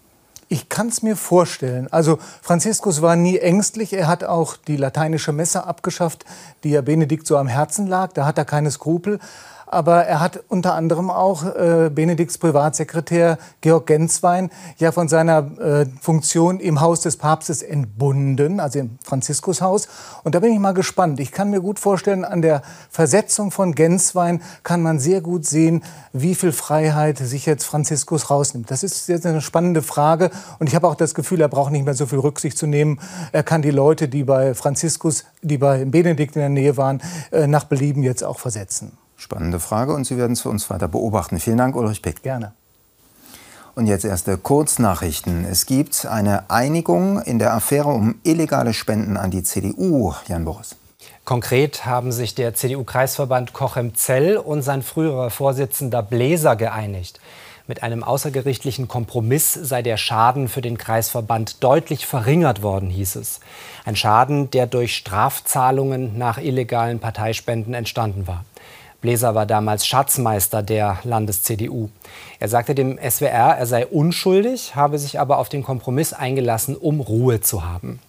Ich 0.50 0.68
kann 0.68 0.90
es 0.90 1.02
mir 1.02 1.16
vorstellen. 1.16 1.88
Also 1.92 2.20
Franziskus 2.42 3.02
war 3.02 3.16
nie 3.16 3.38
ängstlich. 3.38 3.94
Er 3.94 4.08
hat 4.08 4.26
auch 4.26 4.58
die 4.58 4.76
lateinische 4.76 5.32
Messe 5.32 5.66
abgeschafft, 5.66 6.26
die 6.64 6.72
ja 6.72 6.82
Benedikt 6.82 7.26
so 7.26 7.38
am 7.38 7.48
Herzen 7.48 7.88
lag. 7.88 8.12
Da 8.14 8.26
hat 8.26 8.38
er 8.38 8.44
keine 8.44 8.70
Skrupel 8.70 9.20
aber 9.68 10.06
er 10.06 10.20
hat 10.20 10.44
unter 10.48 10.74
anderem 10.74 11.10
auch 11.10 11.44
äh, 11.44 11.90
Benedikts 11.94 12.38
Privatsekretär 12.38 13.38
Georg 13.62 13.86
Genswein 13.86 14.50
ja 14.78 14.92
von 14.92 15.08
seiner 15.08 15.60
äh, 15.60 15.86
Funktion 16.02 16.60
im 16.60 16.80
Haus 16.82 17.02
des 17.02 17.18
Papstes 17.18 17.62
entbunden, 17.62 18.60
also 18.60 18.80
im 18.80 18.98
Franziskushaus. 19.04 19.88
Und 20.24 20.36
da 20.36 20.40
bin 20.40 20.54
ich 20.54 20.60
mal 20.60 20.74
gespannt. 20.74 21.20
Ich 21.20 21.32
kann 21.32 21.50
mir 21.50 21.62
gut 21.62 21.80
vorstellen, 21.80 22.24
an 22.24 22.42
der 22.42 22.62
Versetzung 22.90 23.52
von 23.52 23.76
Genswein 23.76 24.42
kann 24.64 24.82
man 24.82 25.00
sehr 25.00 25.22
gut 25.22 25.46
sehen, 25.46 25.84
wie 26.14 26.36
viel 26.36 26.52
Freiheit 26.52 27.18
sich 27.18 27.46
jetzt 27.46 27.66
Franziskus 27.66 28.30
rausnimmt. 28.30 28.72
Das 28.72 28.84
ist 28.84 29.10
jetzt 29.10 29.26
eine 29.26 29.42
spannende 29.42 29.82
Frage. 29.82 30.32
Und 30.60 30.68
ich 30.68 30.76
habe 30.76 30.88
auch 30.88 30.96
das 30.96 31.14
Gefühl, 31.14 31.42
er 31.42 31.50
braucht 31.50 31.72
nicht 31.72 31.86
mehr 31.86 31.94
so 31.94 32.06
viel 32.06 32.20
Rücksicht 32.20 32.58
zu 32.58 32.68
nehmen. 32.68 33.00
Er 33.34 33.44
kann 33.44 33.62
die 33.62 33.72
Leute, 33.72 34.08
die 34.08 34.24
bei 34.24 34.54
Franziskus, 34.54 35.26
die 35.42 35.58
bei 35.58 35.84
Benedikt 35.86 36.36
in 36.36 36.42
der 36.42 36.50
Nähe 36.50 36.78
waren, 36.78 37.02
äh, 37.32 37.48
nach 37.48 37.66
Belieben 37.66 38.04
jetzt 38.04 38.24
auch 38.24 38.40
versetzen. 38.40 38.98
Spannende 39.18 39.60
Frage 39.60 39.94
und 39.94 40.06
Sie 40.06 40.18
werden 40.18 40.34
es 40.34 40.42
für 40.42 40.50
uns 40.50 40.70
weiter 40.70 40.88
beobachten. 40.88 41.40
Vielen 41.40 41.58
Dank, 41.58 41.76
Ulrich 41.76 42.02
Pick. 42.02 42.22
Gerne. 42.22 42.54
Und 43.74 43.88
jetzt 43.88 44.06
erste 44.06 44.38
Kurznachrichten. 44.38 45.46
Es 45.46 45.66
gibt 45.66 46.06
eine 46.06 46.50
Einigung 46.50 47.22
in 47.22 47.40
der 47.40 47.54
Affäre 47.54 47.90
um 47.90 48.16
illegale 48.24 48.74
Spenden 48.74 49.18
an 49.18 49.32
die 49.32 49.44
CDU. 49.44 50.14
Jan 50.28 50.46
Boris. 50.46 50.76
Konkret 51.26 51.86
haben 51.86 52.12
sich 52.12 52.36
der 52.36 52.54
CDU-Kreisverband 52.54 53.54
Cochem-Zell 53.54 54.38
und 54.38 54.62
sein 54.62 54.82
früherer 54.82 55.30
Vorsitzender 55.30 56.02
Bläser 56.02 56.56
geeinigt. 56.56 57.20
Mit 57.68 57.84
einem 57.84 58.04
außergerichtlichen 58.04 58.88
Kompromiss 58.88 59.54
sei 59.54 59.82
der 59.82 59.98
Schaden 59.98 60.48
für 60.48 60.62
den 60.62 60.78
Kreisverband 60.78 61.64
deutlich 61.64 62.06
verringert 62.06 62.62
worden, 62.64 62.90
hieß 62.90 63.18
es. 63.18 63.42
Ein 63.84 63.98
Schaden, 63.98 64.50
der 64.52 64.68
durch 64.68 64.96
Strafzahlungen 64.96 66.18
nach 66.18 66.38
illegalen 66.38 67.00
Parteispenden 67.00 67.74
entstanden 67.74 68.26
war. 68.26 68.46
Bläser 69.02 69.36
war 69.36 69.46
damals 69.46 69.86
Schatzmeister 69.86 70.64
der 70.64 71.00
Landes-CDU. 71.04 71.90
Er 72.40 72.48
sagte 72.48 72.74
dem 72.74 72.98
SWR, 72.98 73.56
er 73.58 73.66
sei 73.66 73.86
unschuldig, 73.86 74.76
habe 74.76 74.98
sich 74.98 75.20
aber 75.20 75.38
auf 75.38 75.50
den 75.50 75.64
Kompromiss 75.64 76.14
eingelassen, 76.14 76.76
um 76.76 77.00
Ruhe 77.00 77.42
zu 77.42 77.64
haben. 77.64 78.00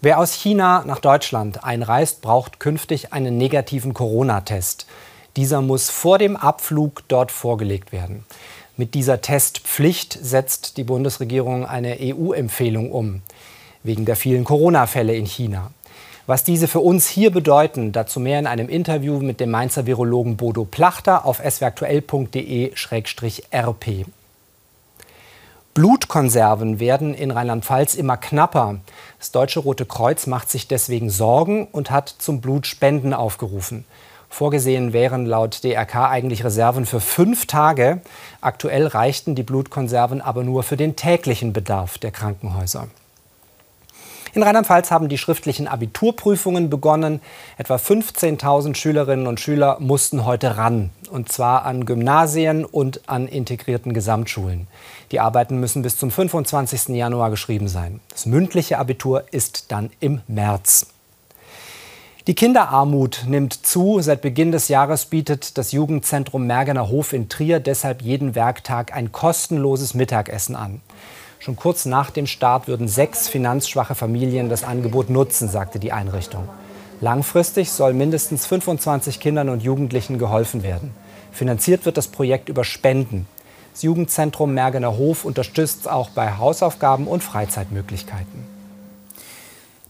Wer 0.00 0.18
aus 0.18 0.32
China 0.34 0.84
nach 0.86 1.00
Deutschland 1.00 1.64
einreist, 1.64 2.20
braucht 2.20 2.60
künftig 2.60 3.12
einen 3.12 3.38
negativen 3.38 3.94
Corona-Test. 3.94 4.86
Dieser 5.36 5.62
muss 5.62 5.90
vor 5.90 6.18
dem 6.18 6.36
Abflug 6.36 7.02
dort 7.08 7.32
vorgelegt 7.32 7.92
werden. 7.92 8.24
Mit 8.76 8.94
dieser 8.94 9.20
Testpflicht 9.20 10.18
setzt 10.20 10.76
die 10.76 10.84
Bundesregierung 10.84 11.64
eine 11.64 11.96
EU-Empfehlung 12.00 12.92
um, 12.92 13.22
wegen 13.82 14.04
der 14.04 14.16
vielen 14.16 14.44
Corona-Fälle 14.44 15.14
in 15.14 15.26
China. 15.26 15.70
Was 16.26 16.42
diese 16.42 16.68
für 16.68 16.80
uns 16.80 17.06
hier 17.06 17.30
bedeuten, 17.30 17.92
dazu 17.92 18.18
mehr 18.18 18.38
in 18.38 18.46
einem 18.46 18.70
Interview 18.70 19.18
mit 19.18 19.40
dem 19.40 19.50
Mainzer 19.50 19.84
Virologen 19.84 20.38
Bodo 20.38 20.64
Plachter 20.64 21.26
auf 21.26 21.42
swaktuell.de-rp. 21.46 24.06
Blutkonserven 25.74 26.80
werden 26.80 27.12
in 27.12 27.30
Rheinland-Pfalz 27.30 27.94
immer 27.94 28.16
knapper. 28.16 28.76
Das 29.18 29.32
Deutsche 29.32 29.60
Rote 29.60 29.84
Kreuz 29.84 30.26
macht 30.26 30.50
sich 30.50 30.66
deswegen 30.66 31.10
Sorgen 31.10 31.66
und 31.66 31.90
hat 31.90 32.08
zum 32.08 32.40
Blutspenden 32.40 33.12
aufgerufen. 33.12 33.84
Vorgesehen 34.30 34.94
wären 34.94 35.26
laut 35.26 35.62
DRK 35.62 36.08
eigentlich 36.08 36.42
Reserven 36.42 36.86
für 36.86 37.00
fünf 37.00 37.44
Tage. 37.46 38.00
Aktuell 38.40 38.86
reichten 38.86 39.34
die 39.34 39.42
Blutkonserven 39.42 40.22
aber 40.22 40.42
nur 40.42 40.62
für 40.62 40.78
den 40.78 40.96
täglichen 40.96 41.52
Bedarf 41.52 41.98
der 41.98 42.12
Krankenhäuser. 42.12 42.88
In 44.34 44.42
Rheinland-Pfalz 44.42 44.90
haben 44.90 45.08
die 45.08 45.16
schriftlichen 45.16 45.68
Abiturprüfungen 45.68 46.68
begonnen. 46.68 47.20
Etwa 47.56 47.76
15.000 47.76 48.74
Schülerinnen 48.74 49.28
und 49.28 49.38
Schüler 49.38 49.76
mussten 49.78 50.24
heute 50.24 50.56
ran. 50.56 50.90
Und 51.08 51.30
zwar 51.30 51.64
an 51.64 51.86
Gymnasien 51.86 52.64
und 52.64 53.08
an 53.08 53.28
integrierten 53.28 53.94
Gesamtschulen. 53.94 54.66
Die 55.12 55.20
Arbeiten 55.20 55.60
müssen 55.60 55.82
bis 55.82 55.98
zum 55.98 56.10
25. 56.10 56.88
Januar 56.96 57.30
geschrieben 57.30 57.68
sein. 57.68 58.00
Das 58.10 58.26
mündliche 58.26 58.78
Abitur 58.78 59.22
ist 59.30 59.70
dann 59.70 59.90
im 60.00 60.20
März. 60.26 60.88
Die 62.26 62.34
Kinderarmut 62.34 63.26
nimmt 63.28 63.52
zu. 63.52 64.00
Seit 64.00 64.20
Beginn 64.20 64.50
des 64.50 64.66
Jahres 64.66 65.06
bietet 65.06 65.58
das 65.58 65.70
Jugendzentrum 65.70 66.44
Mergener 66.44 66.88
Hof 66.88 67.12
in 67.12 67.28
Trier 67.28 67.60
deshalb 67.60 68.02
jeden 68.02 68.34
Werktag 68.34 68.96
ein 68.96 69.12
kostenloses 69.12 69.94
Mittagessen 69.94 70.56
an. 70.56 70.80
Schon 71.44 71.56
kurz 71.56 71.84
nach 71.84 72.10
dem 72.10 72.26
Start 72.26 72.68
würden 72.68 72.88
sechs 72.88 73.28
finanzschwache 73.28 73.94
Familien 73.94 74.48
das 74.48 74.64
Angebot 74.64 75.10
nutzen, 75.10 75.46
sagte 75.46 75.78
die 75.78 75.92
Einrichtung. 75.92 76.48
Langfristig 77.02 77.70
soll 77.70 77.92
mindestens 77.92 78.46
25 78.46 79.20
Kindern 79.20 79.50
und 79.50 79.62
Jugendlichen 79.62 80.16
geholfen 80.18 80.62
werden. 80.62 80.94
Finanziert 81.32 81.84
wird 81.84 81.98
das 81.98 82.06
Projekt 82.06 82.48
über 82.48 82.64
Spenden. 82.64 83.26
Das 83.74 83.82
Jugendzentrum 83.82 84.54
Mergener 84.54 84.96
Hof 84.96 85.26
unterstützt 85.26 85.86
auch 85.86 86.08
bei 86.08 86.38
Hausaufgaben 86.38 87.06
und 87.06 87.22
Freizeitmöglichkeiten. 87.22 88.54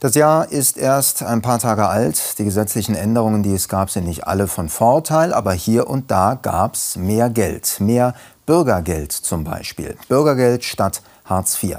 Das 0.00 0.16
Jahr 0.16 0.50
ist 0.50 0.76
erst 0.76 1.22
ein 1.22 1.40
paar 1.40 1.60
Tage 1.60 1.86
alt. 1.86 2.36
Die 2.40 2.44
gesetzlichen 2.44 2.96
Änderungen, 2.96 3.44
die 3.44 3.54
es 3.54 3.68
gab, 3.68 3.90
sind 3.90 4.06
nicht 4.06 4.26
alle 4.26 4.48
von 4.48 4.68
Vorteil, 4.68 5.32
aber 5.32 5.52
hier 5.52 5.88
und 5.88 6.10
da 6.10 6.34
gab 6.34 6.74
es 6.74 6.96
mehr 6.96 7.30
Geld, 7.30 7.76
mehr 7.78 8.12
Bürgergeld 8.44 9.12
zum 9.12 9.44
Beispiel. 9.44 9.96
Bürgergeld 10.08 10.64
statt 10.64 11.00
Hartz 11.24 11.62
IV. 11.62 11.78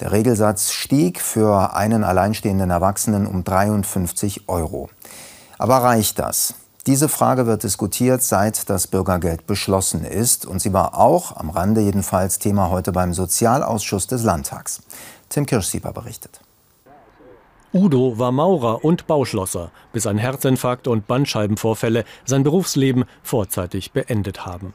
Der 0.00 0.12
Regelsatz 0.12 0.72
stieg 0.72 1.20
für 1.20 1.74
einen 1.74 2.04
alleinstehenden 2.04 2.70
Erwachsenen 2.70 3.26
um 3.26 3.44
53 3.44 4.48
Euro. 4.48 4.88
Aber 5.58 5.78
reicht 5.78 6.18
das? 6.18 6.54
Diese 6.86 7.08
Frage 7.08 7.46
wird 7.46 7.64
diskutiert, 7.64 8.22
seit 8.22 8.70
das 8.70 8.86
Bürgergeld 8.86 9.46
beschlossen 9.46 10.04
ist. 10.04 10.46
Und 10.46 10.60
sie 10.60 10.72
war 10.72 10.96
auch, 10.96 11.36
am 11.36 11.50
Rande 11.50 11.82
jedenfalls, 11.82 12.38
Thema 12.38 12.70
heute 12.70 12.92
beim 12.92 13.12
Sozialausschuss 13.12 14.06
des 14.06 14.22
Landtags. 14.22 14.80
Tim 15.28 15.44
Kirschsieber 15.44 15.92
berichtet. 15.92 16.40
Udo 17.74 18.18
war 18.18 18.32
Maurer 18.32 18.82
und 18.84 19.06
Bauschlosser, 19.06 19.70
bis 19.92 20.06
ein 20.06 20.16
Herzinfarkt 20.16 20.88
und 20.88 21.06
Bandscheibenvorfälle 21.06 22.04
sein 22.24 22.42
Berufsleben 22.42 23.04
vorzeitig 23.22 23.92
beendet 23.92 24.46
haben. 24.46 24.72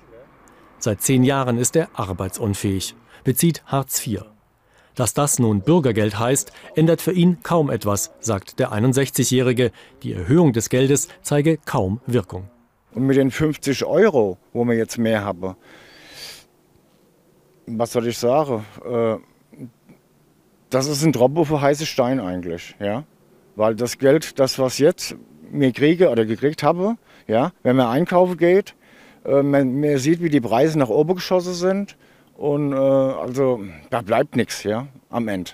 Seit 0.77 1.01
zehn 1.01 1.23
Jahren 1.23 1.57
ist 1.57 1.75
er 1.75 1.87
arbeitsunfähig 1.95 2.93
bezieht 3.23 3.63
Hartz 3.65 4.05
IV. 4.05 4.23
Dass 4.95 5.13
das 5.13 5.39
nun 5.39 5.61
Bürgergeld 5.61 6.19
heißt, 6.19 6.51
ändert 6.75 7.01
für 7.01 7.13
ihn 7.13 7.41
kaum 7.41 7.71
etwas, 7.71 8.11
sagt 8.19 8.59
der 8.59 8.71
61-Jährige. 8.71 9.71
Die 10.03 10.13
Erhöhung 10.13 10.53
des 10.53 10.69
Geldes 10.69 11.07
zeige 11.21 11.57
kaum 11.57 11.99
Wirkung. 12.05 12.47
Und 12.93 13.07
mit 13.07 13.17
den 13.17 13.31
50 13.31 13.85
Euro, 13.85 14.37
wo 14.53 14.65
wir 14.65 14.75
jetzt 14.75 14.99
mehr 14.99 15.23
haben, 15.23 15.55
was 17.65 17.91
soll 17.93 18.07
ich 18.07 18.17
sagen? 18.17 18.65
Äh, 18.85 19.15
das 20.69 20.87
ist 20.87 21.03
ein 21.03 21.13
Tropfen 21.13 21.45
für 21.45 21.61
heiße 21.61 21.85
Stein 21.85 22.19
eigentlich, 22.19 22.75
ja. 22.79 23.03
Weil 23.55 23.75
das 23.75 23.97
Geld, 23.97 24.39
das 24.39 24.59
was 24.59 24.77
jetzt 24.77 25.15
mir 25.51 25.71
kriege 25.71 26.09
oder 26.09 26.25
gekriegt 26.25 26.61
habe, 26.61 26.97
ja, 27.27 27.51
wenn 27.63 27.75
man 27.75 27.87
einkaufen 27.87 28.37
geht, 28.37 28.75
äh, 29.25 29.41
man, 29.41 29.79
man 29.79 29.97
sieht, 29.97 30.21
wie 30.21 30.29
die 30.29 30.41
Preise 30.41 30.77
nach 30.77 30.89
oben 30.89 31.15
geschossen 31.15 31.53
sind 31.53 31.95
und 32.35 32.73
äh, 32.73 32.75
also 32.75 33.63
da 33.89 34.01
bleibt 34.01 34.35
nichts 34.35 34.63
ja, 34.63 34.87
am 35.09 35.27
Ende. 35.27 35.51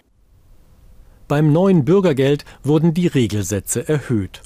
Beim 1.28 1.52
neuen 1.52 1.86
Bürgergeld 1.86 2.46
wurden 2.64 2.94
die 2.94 3.08
Regelsätze 3.08 3.88
erhöht. 3.88 4.42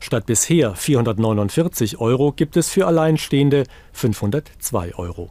Statt 0.00 0.26
bisher 0.26 0.74
449 0.74 1.98
Euro 1.98 2.32
gibt 2.32 2.56
es 2.56 2.68
für 2.68 2.86
Alleinstehende 2.86 3.64
502 3.92 4.94
Euro. 4.96 5.30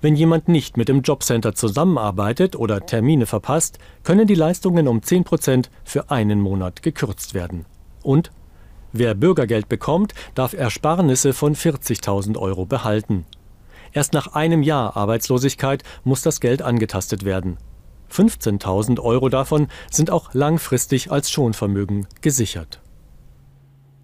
Wenn 0.00 0.16
jemand 0.16 0.48
nicht 0.48 0.76
mit 0.76 0.88
dem 0.88 1.02
Jobcenter 1.02 1.54
zusammenarbeitet 1.54 2.56
oder 2.56 2.86
Termine 2.86 3.26
verpasst, 3.26 3.78
können 4.02 4.26
die 4.26 4.34
Leistungen 4.34 4.88
um 4.88 5.02
10 5.02 5.24
Prozent 5.24 5.70
für 5.84 6.10
einen 6.10 6.40
Monat 6.40 6.82
gekürzt 6.82 7.34
werden. 7.34 7.66
Und 8.02 8.30
Wer 8.92 9.14
Bürgergeld 9.14 9.68
bekommt, 9.68 10.14
darf 10.34 10.52
Ersparnisse 10.52 11.32
von 11.32 11.54
40.000 11.54 12.36
Euro 12.36 12.66
behalten. 12.66 13.24
Erst 13.92 14.12
nach 14.12 14.34
einem 14.34 14.62
Jahr 14.62 14.96
Arbeitslosigkeit 14.96 15.82
muss 16.04 16.22
das 16.22 16.40
Geld 16.40 16.62
angetastet 16.62 17.24
werden. 17.24 17.58
15.000 18.10 19.00
Euro 19.00 19.28
davon 19.28 19.68
sind 19.90 20.10
auch 20.10 20.34
langfristig 20.34 21.10
als 21.10 21.30
Schonvermögen 21.30 22.06
gesichert. 22.20 22.80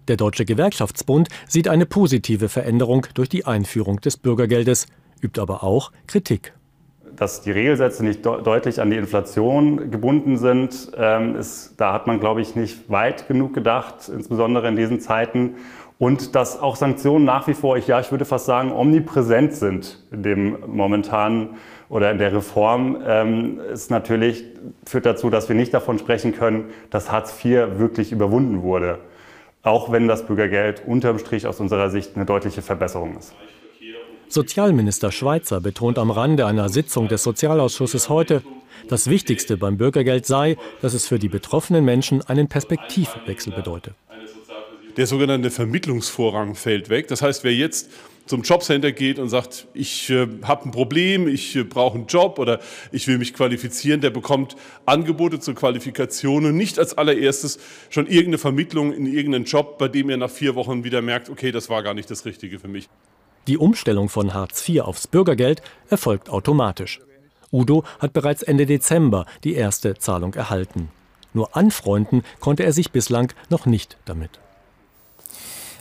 Der 0.07 0.15
Deutsche 0.15 0.45
Gewerkschaftsbund 0.45 1.27
sieht 1.47 1.67
eine 1.67 1.85
positive 1.85 2.47
Veränderung 2.47 3.07
durch 3.13 3.27
die 3.27 3.45
Einführung 3.45 3.99
des 3.99 4.15
Bürgergeldes, 4.15 4.87
übt 5.21 5.39
aber 5.39 5.63
auch 5.63 5.91
Kritik. 6.07 6.53
Dass 7.17 7.41
die 7.41 7.51
Regelsätze 7.51 8.05
nicht 8.05 8.23
de 8.23 8.41
deutlich 8.43 8.79
an 8.79 8.91
die 8.91 8.95
Inflation 8.95 9.89
gebunden 9.91 10.37
sind, 10.37 10.91
ähm, 10.95 11.35
ist, 11.35 11.73
da 11.77 11.91
hat 11.91 12.07
man, 12.07 12.19
glaube 12.19 12.41
ich, 12.41 12.55
nicht 12.55 12.89
weit 12.89 13.27
genug 13.27 13.53
gedacht, 13.53 14.07
insbesondere 14.07 14.67
in 14.67 14.75
diesen 14.75 15.01
Zeiten. 15.01 15.55
Und 15.99 16.35
dass 16.35 16.59
auch 16.59 16.75
Sanktionen 16.75 17.25
nach 17.25 17.47
wie 17.47 17.55
vor, 17.55 17.75
ich, 17.77 17.87
ja, 17.87 17.99
ich 17.99 18.11
würde 18.11 18.25
fast 18.25 18.45
sagen, 18.45 18.71
omnipräsent 18.71 19.53
sind 19.53 20.03
in 20.11 20.21
dem 20.21 20.57
momentanen 20.67 21.55
oder 21.89 22.11
in 22.11 22.19
der 22.19 22.33
Reform, 22.33 22.97
ähm, 23.05 23.59
ist 23.73 23.89
natürlich, 23.89 24.43
führt 24.85 25.07
dazu, 25.07 25.31
dass 25.31 25.49
wir 25.49 25.55
nicht 25.55 25.73
davon 25.73 25.97
sprechen 25.97 26.33
können, 26.33 26.65
dass 26.91 27.11
Hartz 27.11 27.33
IV 27.43 27.79
wirklich 27.79 28.11
überwunden 28.11 28.61
wurde. 28.61 28.99
Auch 29.63 29.91
wenn 29.91 30.07
das 30.07 30.27
Bürgergeld 30.27 30.83
unterm 30.85 31.17
Strich 31.17 31.47
aus 31.47 31.59
unserer 31.59 31.89
Sicht 31.89 32.15
eine 32.15 32.25
deutliche 32.25 32.61
Verbesserung 32.61 33.17
ist. 33.17 33.33
Sozialminister 34.29 35.11
Schweizer 35.11 35.61
betont 35.61 35.97
am 35.97 36.11
Rande 36.11 36.45
einer 36.45 36.69
Sitzung 36.69 37.07
des 37.07 37.23
Sozialausschusses 37.23 38.09
heute, 38.09 38.43
das 38.87 39.09
Wichtigste 39.09 39.57
beim 39.57 39.77
Bürgergeld 39.77 40.25
sei, 40.25 40.57
dass 40.81 40.93
es 40.93 41.07
für 41.07 41.17
die 41.17 41.29
betroffenen 41.29 41.83
Menschen 41.83 42.21
einen 42.27 42.47
Perspektivwechsel 42.47 43.53
bedeute. 43.53 43.95
Der 44.97 45.05
sogenannte 45.05 45.51
Vermittlungsvorrang 45.51 46.55
fällt 46.55 46.89
weg. 46.89 47.07
Das 47.07 47.21
heißt, 47.21 47.43
wer 47.43 47.53
jetzt 47.53 47.91
zum 48.25 48.41
Jobcenter 48.41 48.91
geht 48.91 49.19
und 49.19 49.29
sagt, 49.29 49.67
ich 49.75 50.09
äh, 50.09 50.27
habe 50.41 50.65
ein 50.65 50.71
Problem, 50.71 51.27
ich 51.27 51.55
äh, 51.55 51.63
brauche 51.63 51.95
einen 51.97 52.07
Job 52.07 52.39
oder 52.39 52.59
ich 52.91 53.07
will 53.07 53.19
mich 53.19 53.33
qualifizieren, 53.33 54.01
der 54.01 54.09
bekommt 54.09 54.55
Angebote 54.87 55.39
zur 55.39 55.53
Qualifikation 55.53 56.45
und 56.45 56.57
nicht 56.57 56.79
als 56.79 56.97
allererstes 56.97 57.59
schon 57.89 58.07
irgendeine 58.07 58.39
Vermittlung 58.39 58.91
in 58.91 59.05
irgendeinen 59.05 59.45
Job, 59.45 59.77
bei 59.77 59.87
dem 59.87 60.09
er 60.09 60.17
nach 60.17 60.31
vier 60.31 60.55
Wochen 60.55 60.83
wieder 60.83 61.03
merkt, 61.03 61.29
okay, 61.29 61.51
das 61.51 61.69
war 61.69 61.83
gar 61.83 61.93
nicht 61.93 62.09
das 62.09 62.25
Richtige 62.25 62.59
für 62.59 62.67
mich. 62.67 62.89
Die 63.45 63.57
Umstellung 63.57 64.09
von 64.09 64.33
Hartz 64.33 64.67
IV 64.67 64.81
aufs 64.81 65.07
Bürgergeld 65.07 65.61
erfolgt 65.89 66.29
automatisch. 66.29 66.99
Udo 67.51 67.85
hat 67.99 68.13
bereits 68.13 68.43
Ende 68.43 68.65
Dezember 68.65 69.25
die 69.43 69.53
erste 69.53 69.95
Zahlung 69.95 70.33
erhalten. 70.33 70.89
Nur 71.33 71.55
anfreunden 71.55 72.23
konnte 72.39 72.63
er 72.63 72.73
sich 72.73 72.91
bislang 72.91 73.31
noch 73.49 73.67
nicht 73.67 73.97
damit. 74.03 74.39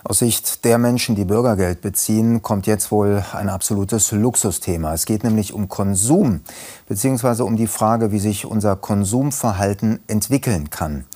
Aus 0.09 0.21
Sicht 0.21 0.65
der 0.65 0.79
Menschen, 0.79 1.17
die 1.17 1.25
Bürgergeld 1.25 1.81
beziehen, 1.81 2.41
kommt 2.41 2.69
jetzt 2.69 2.93
wohl 2.93 3.25
ein 3.33 3.49
absolutes 3.49 4.13
Luxusthema. 4.13 4.95
Es 4.95 5.05
geht 5.05 5.25
nämlich 5.25 5.53
um 5.53 5.69
Konsum 5.69 6.43
bzw. 6.89 7.43
um 7.43 7.57
die 7.57 7.67
Frage, 7.67 8.13
wie 8.13 8.21
sich 8.21 8.47
unser 8.47 8.77
Konsumverhalten 8.77 9.99
entwickeln 10.07 10.71
kann. 10.71 11.07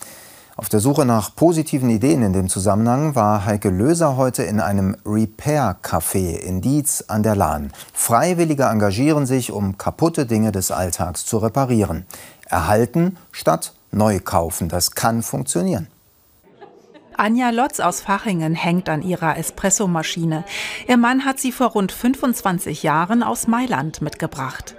Auf 0.56 0.68
der 0.68 0.80
Suche 0.80 1.04
nach 1.04 1.36
positiven 1.36 1.88
Ideen 1.88 2.22
in 2.22 2.32
dem 2.32 2.48
Zusammenhang 2.48 3.14
war 3.14 3.46
Heike 3.46 3.70
Löser 3.70 4.16
heute 4.16 4.42
in 4.42 4.58
einem 4.58 4.96
Repair-Café 5.06 6.38
in 6.38 6.60
Dietz 6.60 7.04
an 7.06 7.22
der 7.22 7.36
Lahn. 7.36 7.72
Freiwillige 7.92 8.64
engagieren 8.64 9.24
sich, 9.24 9.52
um 9.52 9.78
kaputte 9.78 10.26
Dinge 10.26 10.50
des 10.50 10.72
Alltags 10.72 11.24
zu 11.24 11.38
reparieren. 11.38 12.06
Erhalten 12.44 13.18
statt 13.30 13.72
neu 13.92 14.18
kaufen, 14.18 14.68
das 14.68 14.90
kann 14.96 15.22
funktionieren. 15.22 15.86
Anja 17.20 17.50
Lotz 17.50 17.80
aus 17.80 18.00
Fachingen 18.00 18.54
hängt 18.54 18.88
an 18.88 19.02
ihrer 19.02 19.36
Espressomaschine. 19.36 20.42
Ihr 20.88 20.96
Mann 20.96 21.26
hat 21.26 21.38
sie 21.38 21.52
vor 21.52 21.66
rund 21.66 21.92
25 21.92 22.82
Jahren 22.82 23.22
aus 23.22 23.46
Mailand 23.46 24.00
mitgebracht. 24.00 24.74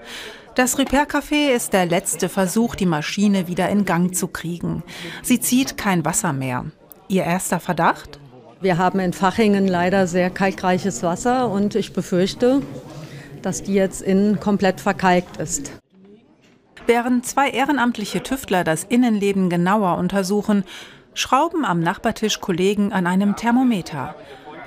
Das 0.55 0.79
Repair 0.79 1.07
Café 1.07 1.51
ist 1.51 1.71
der 1.73 1.85
letzte 1.85 2.29
Versuch, 2.29 2.73
die 2.73 2.87
Maschine 2.87 3.47
wieder 3.47 3.69
in 3.69 3.85
Gang 3.85 4.15
zu 4.15 4.27
kriegen. 4.27 4.81
Sie 5.21 5.39
zieht 5.39 5.77
kein 5.77 6.03
Wasser 6.03 6.33
mehr. 6.33 6.65
Ihr 7.07 7.25
erster 7.25 7.59
Verdacht? 7.59 8.19
Wir 8.59 8.79
haben 8.79 8.99
in 8.99 9.13
Fachingen 9.13 9.67
leider 9.67 10.07
sehr 10.07 10.31
kalkreiches 10.31 11.03
Wasser 11.03 11.47
und 11.47 11.75
ich 11.75 11.93
befürchte, 11.93 12.63
dass 13.43 13.61
die 13.61 13.75
jetzt 13.75 14.01
innen 14.01 14.39
komplett 14.39 14.81
verkalkt 14.81 15.37
ist. 15.37 15.73
Während 16.87 17.23
zwei 17.23 17.51
ehrenamtliche 17.51 18.23
Tüftler 18.23 18.63
das 18.63 18.83
Innenleben 18.83 19.51
genauer 19.51 19.99
untersuchen, 19.99 20.63
schrauben 21.13 21.65
am 21.65 21.79
Nachbartisch 21.79 22.39
Kollegen 22.39 22.93
an 22.93 23.07
einem 23.07 23.35
Thermometer. 23.35 24.15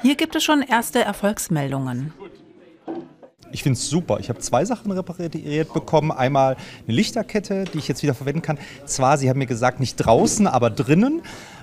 Hier 0.02 0.16
gibt 0.16 0.36
es 0.36 0.44
schon 0.44 0.62
erste 0.62 1.00
Erfolgsmeldungen. 1.00 2.12
Ich 3.52 3.62
finde 3.62 3.78
es 3.78 3.88
super. 3.88 4.18
Ich 4.18 4.28
habe 4.28 4.40
zwei 4.40 4.64
Sachen 4.64 4.90
repariert 4.90 5.72
bekommen. 5.72 6.10
Einmal 6.10 6.56
eine 6.86 6.96
Lichterkette, 6.96 7.64
die 7.72 7.78
ich 7.78 7.86
jetzt 7.88 8.02
wieder 8.02 8.14
verwenden 8.14 8.42
kann. 8.42 8.58
Zwar, 8.84 9.16
Sie 9.16 9.30
haben 9.30 9.38
mir 9.38 9.46
gesagt, 9.46 9.78
nicht 9.78 9.96
draußen, 9.96 10.46
aber 10.46 10.70
drinnen. 10.70 11.22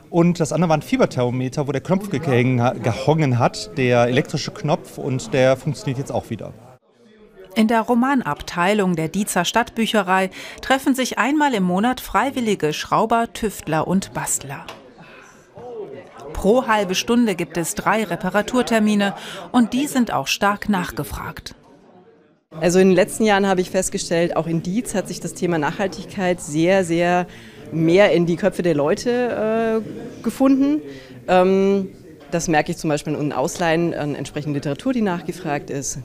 Und 0.10 0.40
das 0.40 0.54
andere 0.54 0.70
war 0.70 0.78
ein 0.78 0.82
Fieberthermometer, 0.82 1.68
wo 1.68 1.72
der 1.72 1.82
Knopf 1.82 2.10
gehongen 2.10 3.40
hat, 3.40 3.78
der 3.78 4.08
elektrische 4.08 4.52
Knopf, 4.52 4.98
und 4.98 5.34
der 5.34 5.58
funktioniert 5.58 6.00
jetzt 6.00 6.12
auch 6.12 6.30
wieder. 6.30 6.54
In 7.54 7.68
der 7.68 7.82
Romanabteilung 7.82 8.96
der 8.96 9.10
Diezer 9.10 9.44
Stadtbücherei 9.44 10.30
treffen 10.62 10.96
sich 10.96 11.18
einmal 11.18 11.54
im 11.54 11.64
Monat 11.64 12.00
freiwillige 12.00 12.72
Schrauber, 12.72 13.34
Tüftler 13.34 13.88
und 13.88 14.14
Bastler. 14.14 14.66
Pro 16.34 16.68
halbe 16.68 16.96
Stunde 16.96 17.36
gibt 17.36 17.58
es 17.58 17.76
drei 17.76 18.04
Reparaturtermine 18.04 19.14
und 19.52 19.74
die 19.74 19.88
sind 19.88 20.14
auch 20.14 20.28
stark 20.28 20.70
nachgefragt. 20.70 21.56
Also 22.60 22.80
in 22.80 22.90
den 22.90 22.96
letzten 22.96 23.26
Jahren 23.26 23.48
habe 23.48 23.62
ich 23.62 23.70
festgestellt, 23.70 24.36
auch 24.36 24.48
in 24.48 24.64
Dietz 24.64 24.96
hat 24.96 25.08
sich 25.08 25.20
das 25.20 25.34
Thema 25.34 25.58
Nachhaltigkeit 25.58 26.42
sehr, 26.42 26.84
sehr 26.84 27.28
mehr 27.72 28.12
in 28.12 28.26
die 28.26 28.36
Köpfe 28.38 28.62
der 28.62 28.76
Leute 28.76 29.82
äh, 29.84 30.24
gefunden. 30.24 30.82
Ähm, 31.28 31.90
das 32.32 32.48
merke 32.48 32.72
ich 32.72 32.78
zum 32.78 32.90
Beispiel 32.90 33.14
in 33.14 33.34
Ausleihen 33.34 33.94
an 33.94 34.16
entsprechender 34.16 34.56
Literatur, 34.56 34.94
die 34.94 35.02
nachgefragt 35.02 35.70
ist. 35.70 36.00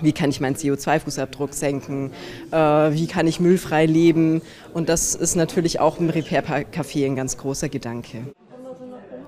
Wie 0.00 0.12
kann 0.12 0.30
ich 0.30 0.40
meinen 0.40 0.56
CO2-Fußabdruck 0.56 1.52
senken? 1.52 2.12
Äh, 2.50 2.56
wie 2.56 3.06
kann 3.06 3.26
ich 3.26 3.40
müllfrei 3.40 3.86
leben? 3.86 4.42
Und 4.74 4.88
das 4.88 5.14
ist 5.14 5.36
natürlich 5.36 5.80
auch 5.80 5.98
im 5.98 6.10
Repair-Café 6.10 7.06
ein 7.06 7.16
ganz 7.16 7.38
großer 7.38 7.68
Gedanke. 7.68 8.34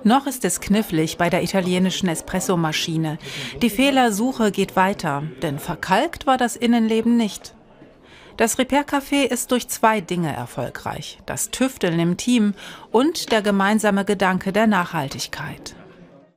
Noch 0.04 0.26
ist 0.26 0.44
es 0.44 0.61
knifflig 0.61 1.18
bei 1.18 1.28
der 1.28 1.42
italienischen 1.42 2.09
Espressomaschine. 2.09 3.18
Die 3.62 3.70
Fehlersuche 3.70 4.52
geht 4.52 4.76
weiter, 4.76 5.24
denn 5.42 5.59
verkalkt 5.59 6.26
war 6.26 6.37
das 6.37 6.54
Innenleben 6.54 7.16
nicht. 7.16 7.54
Das 8.37 8.59
Repair-Café 8.59 9.24
ist 9.24 9.50
durch 9.50 9.66
zwei 9.68 10.00
Dinge 10.00 10.33
erfolgreich: 10.33 11.18
das 11.26 11.50
Tüfteln 11.50 11.98
im 11.98 12.16
Team 12.16 12.54
und 12.92 13.33
der 13.33 13.42
gemeinsame 13.42 14.04
Gedanke 14.04 14.52
der 14.52 14.68
Nachhaltigkeit. 14.68 15.74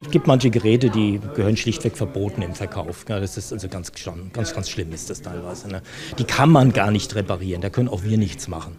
Es 0.03 0.09
gibt 0.09 0.25
manche 0.25 0.49
Geräte, 0.49 0.89
die 0.89 1.19
gehören 1.35 1.55
schlichtweg 1.55 1.95
verboten 1.95 2.41
im 2.41 2.55
Verkauf. 2.55 3.05
das 3.05 3.37
ist 3.37 3.53
also 3.53 3.67
ganz, 3.67 3.91
ganz, 4.33 4.53
ganz 4.53 4.69
schlimm 4.69 4.91
ist 4.93 5.11
das 5.11 5.21
teilweise. 5.21 5.67
Ne? 5.67 5.83
Die 6.17 6.23
kann 6.23 6.49
man 6.49 6.73
gar 6.73 6.89
nicht 6.89 7.13
reparieren, 7.13 7.61
da 7.61 7.69
können 7.69 7.87
auch 7.87 8.03
wir 8.03 8.17
nichts 8.17 8.47
machen. 8.47 8.77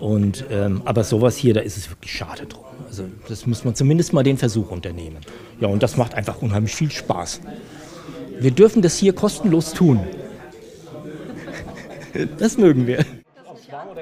Und, 0.00 0.46
ähm, 0.50 0.80
aber 0.86 1.04
sowas 1.04 1.36
hier, 1.36 1.52
da 1.52 1.60
ist 1.60 1.76
es 1.76 1.90
wirklich 1.90 2.12
schade 2.12 2.46
drum. 2.46 2.64
Also 2.88 3.04
das 3.28 3.46
muss 3.46 3.64
man 3.64 3.74
zumindest 3.74 4.14
mal 4.14 4.22
den 4.22 4.38
Versuch 4.38 4.70
unternehmen. 4.70 5.18
Ja, 5.60 5.68
und 5.68 5.82
das 5.82 5.98
macht 5.98 6.14
einfach 6.14 6.40
unheimlich 6.40 6.74
viel 6.74 6.90
Spaß. 6.90 7.42
Wir 8.40 8.50
dürfen 8.50 8.80
das 8.80 8.96
hier 8.96 9.14
kostenlos 9.14 9.74
tun. 9.74 10.00
Das 12.38 12.56
mögen 12.56 12.86
wir. 12.86 13.04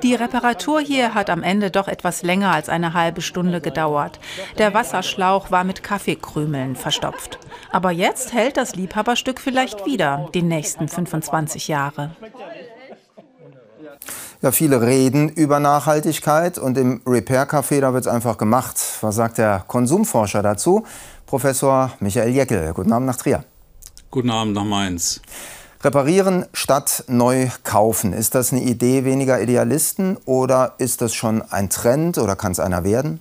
Die 0.02 0.14
Reparatur 0.14 0.80
hier 0.80 1.14
hat 1.14 1.30
am 1.30 1.42
Ende 1.42 1.70
doch 1.70 1.88
etwas 1.88 2.22
länger 2.22 2.52
als 2.52 2.68
eine 2.68 2.94
halbe 2.94 3.20
Stunde 3.20 3.60
gedauert. 3.60 4.18
Der 4.58 4.74
Wasserschlauch 4.74 5.50
war 5.50 5.64
mit 5.64 5.82
Kaffeekrümeln 5.82 6.76
verstopft. 6.76 7.38
Aber 7.70 7.90
jetzt 7.90 8.32
hält 8.32 8.56
das 8.56 8.74
Liebhaberstück 8.74 9.40
vielleicht 9.40 9.86
wieder 9.86 10.28
die 10.34 10.42
nächsten 10.42 10.88
25 10.88 11.68
Jahre. 11.68 12.10
Ja, 14.42 14.52
viele 14.52 14.80
reden 14.80 15.28
über 15.28 15.60
Nachhaltigkeit 15.60 16.56
und 16.56 16.78
im 16.78 17.02
Repair 17.04 17.46
Café, 17.46 17.80
da 17.80 17.92
wird 17.92 18.06
es 18.06 18.12
einfach 18.12 18.38
gemacht. 18.38 18.80
Was 19.02 19.16
sagt 19.16 19.36
der 19.36 19.64
Konsumforscher 19.66 20.42
dazu? 20.42 20.86
Professor 21.26 21.92
Michael 22.00 22.30
Jeckel. 22.30 22.72
Guten 22.72 22.92
Abend 22.92 23.06
nach 23.06 23.16
Trier. 23.16 23.44
Guten 24.10 24.30
Abend 24.30 24.54
nach 24.54 24.64
Mainz. 24.64 25.20
Reparieren 25.82 26.44
statt 26.52 27.04
neu 27.08 27.48
kaufen. 27.64 28.12
Ist 28.12 28.34
das 28.34 28.52
eine 28.52 28.62
Idee 28.62 29.04
weniger 29.04 29.40
Idealisten 29.40 30.18
oder 30.26 30.74
ist 30.76 31.00
das 31.00 31.14
schon 31.14 31.40
ein 31.40 31.70
Trend 31.70 32.18
oder 32.18 32.36
kann 32.36 32.52
es 32.52 32.60
einer 32.60 32.84
werden? 32.84 33.20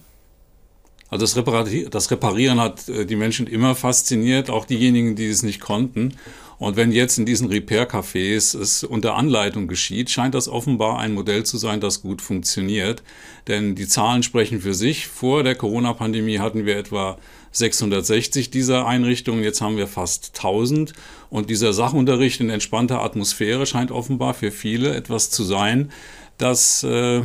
Also 1.10 1.26
das, 1.26 2.12
Reparieren 2.12 2.60
hat 2.60 2.88
äh, 2.90 3.06
die 3.06 3.16
Menschen 3.16 3.48
immer 3.48 3.76
fasziniert, 3.76 4.50
auch 4.50 4.66
diejenigen, 4.66 5.16
die 5.16 5.30
es 5.30 5.42
nicht 5.42 5.60
konnten. 5.60 6.16
Und 6.60 6.76
wenn 6.76 6.92
jetzt 6.92 7.18
in 7.18 7.26
diesen 7.26 7.48
Repair-Cafés 7.48 8.54
es 8.60 8.84
unter 8.84 9.16
Anleitung 9.16 9.70
geschieht, 9.70 10.10
scheint 10.10 10.36
das 10.36 10.50
offenbar 10.50 11.00
ein 11.00 11.14
Modell 11.14 11.46
zu 11.46 11.58
sein, 11.58 11.80
das 11.80 12.02
gut 12.02 12.22
funktioniert. 12.22 13.02
Denn 13.48 13.76
die 13.76 13.88
Zahlen 13.88 14.24
sprechen 14.24 14.60
für 14.60 14.74
sich. 14.74 15.08
Vor 15.08 15.44
der 15.44 15.56
Corona-Pandemie 15.56 16.40
hatten 16.40 16.66
wir 16.66 16.76
etwa 16.78 17.18
660 17.54 18.52
dieser 18.52 18.86
Einrichtungen, 18.86 19.42
jetzt 19.42 19.62
haben 19.62 19.78
wir 19.78 19.88
fast 19.88 20.36
1000. 20.36 20.92
Und 21.30 21.50
dieser 21.50 21.72
Sachunterricht 21.72 22.42
in 22.42 22.50
entspannter 22.50 23.02
Atmosphäre 23.02 23.66
scheint 23.66 23.90
offenbar 23.90 24.34
für 24.34 24.52
viele 24.52 24.94
etwas 24.94 25.32
zu 25.32 25.44
sein, 25.46 25.92
das 26.38 26.84
äh, 26.84 27.22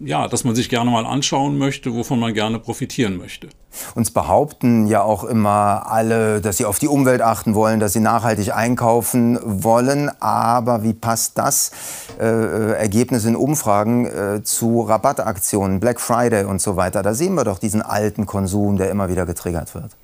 ja, 0.00 0.28
dass 0.28 0.44
man 0.44 0.54
sich 0.54 0.68
gerne 0.68 0.90
mal 0.90 1.06
anschauen 1.06 1.58
möchte, 1.58 1.94
wovon 1.94 2.18
man 2.18 2.34
gerne 2.34 2.58
profitieren 2.58 3.16
möchte. 3.16 3.48
Uns 3.94 4.10
behaupten 4.10 4.86
ja 4.86 5.02
auch 5.02 5.24
immer 5.24 5.90
alle, 5.90 6.40
dass 6.40 6.56
sie 6.56 6.64
auf 6.64 6.78
die 6.78 6.88
Umwelt 6.88 7.20
achten 7.20 7.54
wollen, 7.54 7.80
dass 7.80 7.92
sie 7.92 8.00
nachhaltig 8.00 8.54
einkaufen 8.54 9.38
wollen. 9.44 10.10
Aber 10.20 10.82
wie 10.82 10.94
passt 10.94 11.38
das 11.38 11.70
äh, 12.18 12.26
äh 12.26 12.72
Ergebnis 12.72 13.24
in 13.24 13.36
Umfragen 13.36 14.06
äh, 14.06 14.42
zu 14.42 14.82
Rabattaktionen, 14.82 15.80
Black 15.80 16.00
Friday 16.00 16.44
und 16.44 16.60
so 16.60 16.76
weiter? 16.76 17.02
Da 17.02 17.14
sehen 17.14 17.34
wir 17.34 17.44
doch 17.44 17.58
diesen 17.58 17.82
alten 17.82 18.26
Konsum, 18.26 18.76
der 18.76 18.90
immer 18.90 19.08
wieder 19.08 19.26
getriggert 19.26 19.74
wird. 19.74 19.96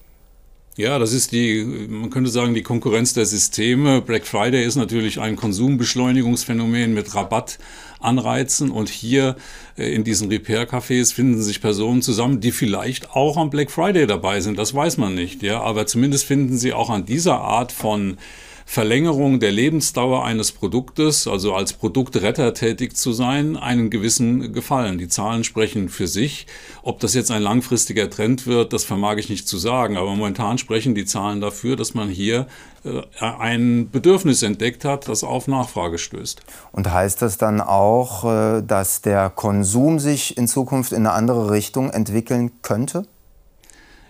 Ja, 0.77 0.99
das 0.99 1.13
ist 1.13 1.31
die, 1.31 1.87
man 1.89 2.11
könnte 2.11 2.31
sagen, 2.31 2.53
die 2.53 2.63
Konkurrenz 2.63 3.15
der 3.15 3.27
Systeme. 3.27 4.03
Black 4.03 4.27
Friday 4.27 4.65
ist 4.65 4.75
natürlich 4.75 5.21
ein 5.21 5.37
Konsumbeschleunigungsphänomen 5.37 6.95
mit 6.95 7.15
Rabattanreizen 8.05 8.71
und 8.71 8.89
hier 8.89 9.37
äh, 9.77 9.93
in 9.93 10.05
diesen 10.05 10.29
Repair-Cafés 10.29 11.13
finden 11.15 11.43
sich 11.43 11.61
Personen 11.61 12.03
zusammen, 12.03 12.41
die 12.41 12.53
vielleicht 12.53 13.11
auch 13.11 13.37
am 13.37 13.51
Black 13.51 13.71
Friday 13.71 14.07
dabei 14.07 14.41
sind. 14.41 14.59
Das 14.59 14.75
weiß 14.75 14.99
man 14.99 15.15
nicht, 15.15 15.43
ja, 15.43 15.61
aber 15.61 15.87
zumindest 15.87 16.25
finden 16.25 16.57
sie 16.59 16.73
auch 16.73 16.91
an 16.91 17.07
dieser 17.07 17.41
Art 17.41 17.73
von 17.73 18.19
Verlängerung 18.67 19.41
der 19.41 19.53
Lebensdauer 19.53 20.25
eines 20.25 20.53
Produktes, 20.53 21.29
also 21.29 21.55
als 21.55 21.75
Produktretter 21.75 22.55
tätig 22.55 22.97
zu 22.97 23.13
sein, 23.13 23.57
einen 23.57 23.91
gewissen 23.91 24.53
Gefallen. 24.53 24.99
Die 24.99 25.09
Zahlen 25.09 25.45
sprechen 25.45 25.89
für 25.89 26.07
sich. 26.07 26.47
Ob 26.83 26.99
das 27.01 27.15
jetzt 27.15 27.31
ein 27.31 27.43
langfristiger 27.43 28.09
Trend 28.11 28.47
wird, 28.47 28.73
das 28.73 28.85
vermag 28.85 29.17
ich 29.19 29.29
nicht 29.29 29.47
zu 29.47 29.59
sagen. 29.59 29.97
Aber 29.97 30.11
momentan 30.11 30.59
sprechen 30.59 30.95
die 30.95 31.05
Zahlen 31.05 31.41
dafür, 31.41 31.77
dass 31.77 31.95
man 31.95 32.09
hier 32.09 32.47
äh, 32.85 33.03
ein 33.21 33.91
Bedürfnis 33.91 34.43
entdeckt 34.43 34.85
hat, 34.85 35.09
das 35.09 35.25
auf 35.25 35.47
Nachfrage 35.47 35.99
stößt. 35.99 36.43
Und 36.73 36.91
heißt 36.91 37.23
das 37.23 37.39
dann 37.39 37.61
auch, 37.61 38.25
äh, 38.25 38.63
dass 38.63 39.03
der 39.03 39.31
Konsum 39.31 39.99
sich 39.99 40.37
in 40.37 40.49
Zukunft 40.49 40.93
in 40.93 41.07
eine 41.07 41.13
andere 41.13 41.51
Richtung 41.51 41.91
entwickeln 41.91 42.51
könnte? 42.63 43.07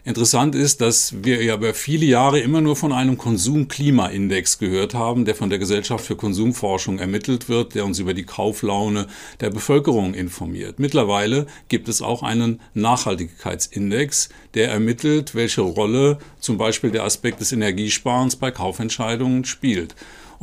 Interessant 0.07 0.55
ist, 0.55 0.83
dass 0.83 1.25
wir 1.25 1.43
ja 1.43 1.55
über 1.55 1.73
viele 1.73 2.05
Jahre 2.05 2.39
immer 2.39 2.61
nur 2.61 2.77
von 2.77 2.93
einem 2.93 3.17
Konsumklimaindex 3.17 4.59
gehört 4.59 4.93
haben, 4.93 5.25
der 5.25 5.35
von 5.35 5.49
der 5.49 5.59
Gesellschaft 5.59 6.05
für 6.05 6.15
Konsumforschung 6.15 6.99
ermittelt 6.99 7.49
wird, 7.49 7.75
der 7.75 7.87
uns 7.87 7.99
über 8.01 8.13
die 8.13 8.27
Kauflaune 8.27 9.07
der 9.41 9.49
Bevölkerung 9.49 10.13
informiert. 10.13 10.79
Mittlerweile 10.79 11.47
gibt 11.69 11.89
es 11.89 12.03
auch 12.03 12.23
einen 12.23 12.61
Nachhaltigkeitsindex, 12.75 14.29
der 14.53 14.69
ermittelt, 14.69 15.35
welche 15.35 15.63
Rolle 15.63 16.19
zum 16.39 16.59
Beispiel 16.59 16.91
der 16.91 17.05
Aspekt 17.05 17.41
des 17.41 17.53
Energiesparens 17.53 18.37
bei 18.37 18.51
Kaufentscheidungen 18.51 19.47
spielt. 19.47 19.95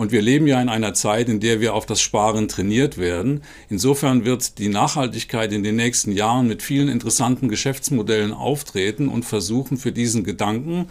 Und 0.02 0.12
wir 0.12 0.24
leben 0.24 0.48
ja 0.48 0.60
in 0.60 0.68
einer 0.68 0.96
Zeit, 0.96 1.30
in 1.30 1.40
der 1.40 1.62
wir 1.62 1.76
auf 1.76 1.86
das 1.86 2.02
Sparen 2.02 2.48
trainiert 2.48 2.98
werden. 2.98 3.44
Insofern 3.70 4.26
wird 4.26 4.58
die 4.58 4.68
Nachhaltigkeit 4.68 5.54
in 5.54 5.62
den 5.62 5.76
nächsten 5.76 6.12
Jahren 6.12 6.48
mit 6.48 6.64
vielen 6.64 6.88
interessanten 6.88 7.50
Geschäftsmodellen 7.50 8.34
auftreten 8.34 9.10
und 9.10 9.26
versuchen 9.26 9.78
für 9.78 9.92
diesen 9.92 10.24
Gedanken, 10.24 10.90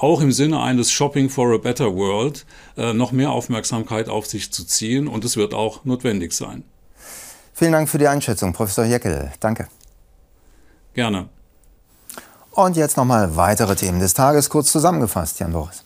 auch 0.00 0.20
im 0.20 0.32
Sinne 0.32 0.60
eines 0.60 0.90
Shopping 0.90 1.30
for 1.30 1.54
a 1.54 1.58
Better 1.58 1.94
World, 1.94 2.46
äh, 2.76 2.92
noch 2.92 3.12
mehr 3.12 3.30
Aufmerksamkeit 3.30 4.08
auf 4.08 4.26
sich 4.26 4.52
zu 4.52 4.64
ziehen. 4.64 5.06
Und 5.06 5.24
es 5.24 5.36
wird 5.36 5.54
auch 5.54 5.84
notwendig 5.84 6.32
sein. 6.32 6.64
Vielen 7.54 7.70
Dank 7.70 7.88
für 7.88 7.98
die 7.98 8.08
Einschätzung, 8.08 8.52
Professor 8.52 8.86
Jeckel. 8.86 9.30
Danke. 9.38 9.68
Gerne. 10.94 11.28
Und 12.50 12.76
jetzt 12.76 12.96
nochmal 12.96 13.36
weitere 13.36 13.76
Themen 13.76 14.00
des 14.00 14.14
Tages 14.14 14.50
kurz 14.50 14.72
zusammengefasst, 14.72 15.38
Jan 15.38 15.52
Boris. 15.52 15.85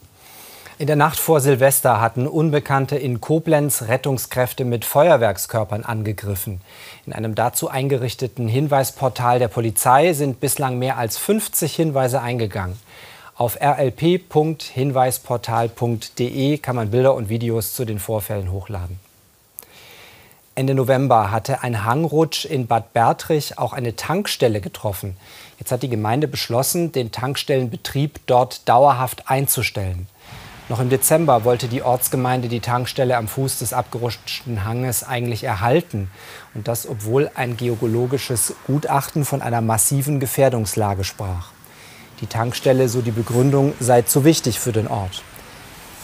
In 0.81 0.87
der 0.87 0.97
Nacht 0.97 1.19
vor 1.19 1.41
Silvester 1.43 2.01
hatten 2.01 2.27
Unbekannte 2.27 2.97
in 2.97 3.21
Koblenz 3.21 3.83
Rettungskräfte 3.83 4.65
mit 4.65 4.87
Feuerwerkskörpern 4.87 5.85
angegriffen. 5.85 6.63
In 7.05 7.13
einem 7.13 7.35
dazu 7.35 7.69
eingerichteten 7.69 8.49
Hinweisportal 8.49 9.39
der 9.39 9.49
Polizei 9.49 10.15
sind 10.15 10.41
bislang 10.41 10.79
mehr 10.79 10.97
als 10.97 11.19
50 11.19 11.77
Hinweise 11.77 12.23
eingegangen. 12.23 12.79
Auf 13.37 13.61
rlp.hinweisportal.de 13.61 16.57
kann 16.57 16.77
man 16.77 16.91
Bilder 16.91 17.13
und 17.13 17.29
Videos 17.29 17.75
zu 17.75 17.85
den 17.85 17.99
Vorfällen 17.99 18.51
hochladen. 18.51 18.99
Ende 20.55 20.75
November 20.75 21.31
hatte 21.31 21.63
ein 21.63 21.85
Hangrutsch 21.85 22.47
in 22.47 22.67
Bad 22.67 22.95
Bertrich 22.95 23.59
auch 23.59 23.75
eine 23.75 23.97
Tankstelle 23.97 24.63
getroffen. 24.63 25.19
Jetzt 25.59 25.73
hat 25.73 25.83
die 25.83 25.91
Gemeinde 25.91 26.27
beschlossen, 26.27 26.91
den 26.91 27.13
Tankstellenbetrieb 27.13 28.21
dort 28.25 28.67
dauerhaft 28.67 29.29
einzustellen. 29.29 30.07
Noch 30.71 30.79
im 30.79 30.89
Dezember 30.89 31.43
wollte 31.43 31.67
die 31.67 31.83
Ortsgemeinde 31.83 32.47
die 32.47 32.61
Tankstelle 32.61 33.17
am 33.17 33.27
Fuß 33.27 33.59
des 33.59 33.73
abgerutschten 33.73 34.65
Hanges 34.65 35.03
eigentlich 35.03 35.43
erhalten. 35.43 36.09
Und 36.55 36.69
das, 36.69 36.89
obwohl 36.89 37.29
ein 37.35 37.57
geologisches 37.57 38.55
Gutachten 38.69 39.25
von 39.25 39.43
einer 39.43 39.63
massiven 39.63 40.21
Gefährdungslage 40.21 41.03
sprach. 41.03 41.49
Die 42.21 42.29
Tankstelle, 42.29 42.89
so 42.89 43.03
die 43.03 43.11
Begründung, 43.11 43.75
sei 43.81 44.03
zu 44.03 44.25
wichtig 44.25 44.61
für 44.61 44.71
den 44.71 44.87
Ort. 44.87 45.25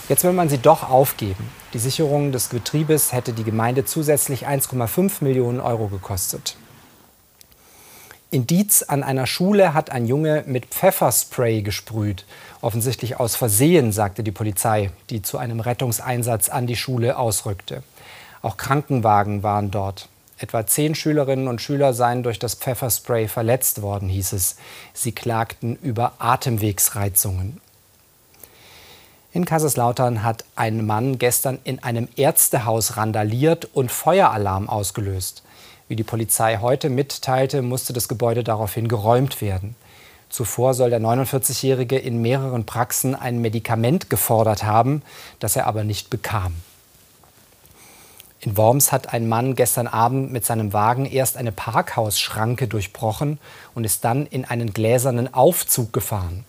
Jetzt 0.09 0.25
will 0.25 0.33
man 0.33 0.49
sie 0.49 0.59
doch 0.59 0.91
aufgeben. 0.91 1.49
Die 1.73 1.79
Sicherung 1.79 2.33
des 2.33 2.49
Betriebes 2.49 3.13
hätte 3.13 3.33
die 3.33 3.45
Gemeinde 3.45 3.85
zusätzlich 3.85 4.49
1,5 4.49 5.23
Millionen 5.23 5.61
Euro 5.61 5.87
gekostet. 5.87 6.57
In 8.33 8.47
Dietz 8.47 8.83
an 8.83 9.05
einer 9.05 9.27
Schule 9.27 9.73
hat 9.73 9.91
ein 9.91 10.07
Junge 10.07 10.43
mit 10.47 10.67
Pfefferspray 10.67 11.63
gesprüht. 11.63 12.25
Offensichtlich 12.61 13.21
aus 13.21 13.37
Versehen, 13.37 13.93
sagte 13.93 14.25
die 14.25 14.33
Polizei, 14.33 14.91
die 15.11 15.23
zu 15.23 15.39
einem 15.39 15.61
Rettungseinsatz 15.61 16.49
an 16.49 16.67
die 16.67 16.75
Schule 16.75 17.19
ausrückte. 17.19 17.85
Auch 18.43 18.57
Krankenwagen 18.57 19.45
waren 19.45 19.71
dort. 19.71 20.09
Etwa 20.39 20.67
zehn 20.67 20.97
Schülerinnen 20.97 21.47
und 21.47 21.63
Schüler 21.63 21.95
seien 21.95 22.25
durch 22.25 22.41
das 22.41 22.57
Pfefferspray 22.57 23.29
verletzt 23.29 23.81
worden, 23.81 24.09
hieß 24.09 24.33
es. 24.33 24.57
Sie 24.93 25.13
klagten 25.13 25.77
über 25.77 26.15
Atemwegsreizungen. 26.19 27.61
In 29.33 29.45
Kaiserslautern 29.45 30.25
hat 30.25 30.45
ein 30.57 30.85
Mann 30.85 31.19
gestern 31.19 31.59
in 31.63 31.83
einem 31.83 32.09
Ärztehaus 32.17 32.97
randaliert 32.97 33.69
und 33.73 33.93
Feueralarm 33.93 34.69
ausgelöst. 34.69 35.43
Wie 35.89 35.97
die 35.97 36.05
Polizei 36.05 36.59
heute 36.61 36.91
mitteilte, 36.91 37.63
musste 37.63 37.93
das 37.93 38.09
Gebäude 38.09 38.43
daraufhin 38.43 38.89
geräumt 38.89 39.41
werden. 39.41 39.77
Zuvor 40.29 40.75
soll 40.75 40.91
der 40.91 41.01
49-Jährige 41.01 41.97
in 41.97 42.21
mehreren 42.21 42.67
Praxen 42.67 43.15
ein 43.15 43.41
Medikament 43.41 44.11
gefordert 44.11 44.65
haben, 44.65 45.03
das 45.39 45.55
er 45.55 45.67
aber 45.67 45.85
nicht 45.85 46.11
bekam. 46.11 46.55
In 48.41 48.57
Worms 48.57 48.93
hat 48.93 49.13
ein 49.13 49.29
Mann 49.29 49.55
gestern 49.55 49.87
Abend 49.87 50.33
mit 50.33 50.45
seinem 50.45 50.73
Wagen 50.73 51.07
erst 51.07 51.37
eine 51.37 51.53
Parkhausschranke 51.53 52.69
durchbrochen 52.69 53.39
und 53.75 53.85
ist 53.85 54.05
dann 54.05 54.27
in 54.27 54.45
einen 54.45 54.73
gläsernen 54.73 55.33
Aufzug 55.33 55.93
gefahren. 55.93 56.45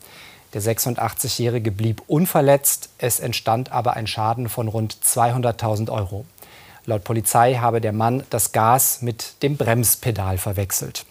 Der 0.54 0.62
86-Jährige 0.62 1.72
blieb 1.72 2.02
unverletzt, 2.08 2.90
es 2.98 3.20
entstand 3.20 3.72
aber 3.72 3.94
ein 3.94 4.08
Schaden 4.08 4.50
von 4.50 4.68
rund 4.68 4.98
200.000 5.04 5.92
Euro. 5.92 6.26
Laut 6.88 7.04
Polizei 7.04 7.56
habe 7.56 7.82
der 7.82 7.92
Mann 7.92 8.24
das 8.30 8.54
Gas 8.54 9.02
mit 9.02 9.44
dem 9.44 9.58
Bremspedal 9.58 10.38
verwechselt. 10.38 11.06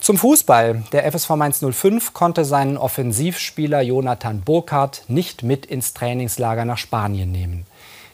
Zum 0.00 0.16
Fußball. 0.16 0.84
Der 0.90 1.12
FSV 1.12 1.30
Mainz 1.36 1.62
05 1.62 2.14
konnte 2.14 2.46
seinen 2.46 2.78
Offensivspieler 2.78 3.82
Jonathan 3.82 4.40
Burkhardt 4.40 5.04
nicht 5.08 5.42
mit 5.42 5.66
ins 5.66 5.92
Trainingslager 5.92 6.64
nach 6.64 6.78
Spanien 6.78 7.30
nehmen. 7.30 7.66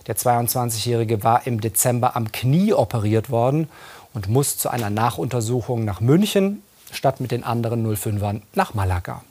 Der 0.09 0.17
22-Jährige 0.17 1.23
war 1.23 1.47
im 1.47 1.61
Dezember 1.61 2.17
am 2.17 2.33
Knie 2.33 2.73
operiert 2.73 3.31
worden 3.31 3.69
und 4.13 4.29
muss 4.29 4.59
zu 4.59 4.71
einer 4.71 4.91
Nachuntersuchung 4.91 5.85
nach 5.85 6.01
München 6.01 6.65
statt 6.93 7.21
mit 7.21 7.31
den 7.31 7.45
anderen 7.45 7.87
05ern 7.87 8.43
nach 8.55 8.75
Malaga 8.75 9.23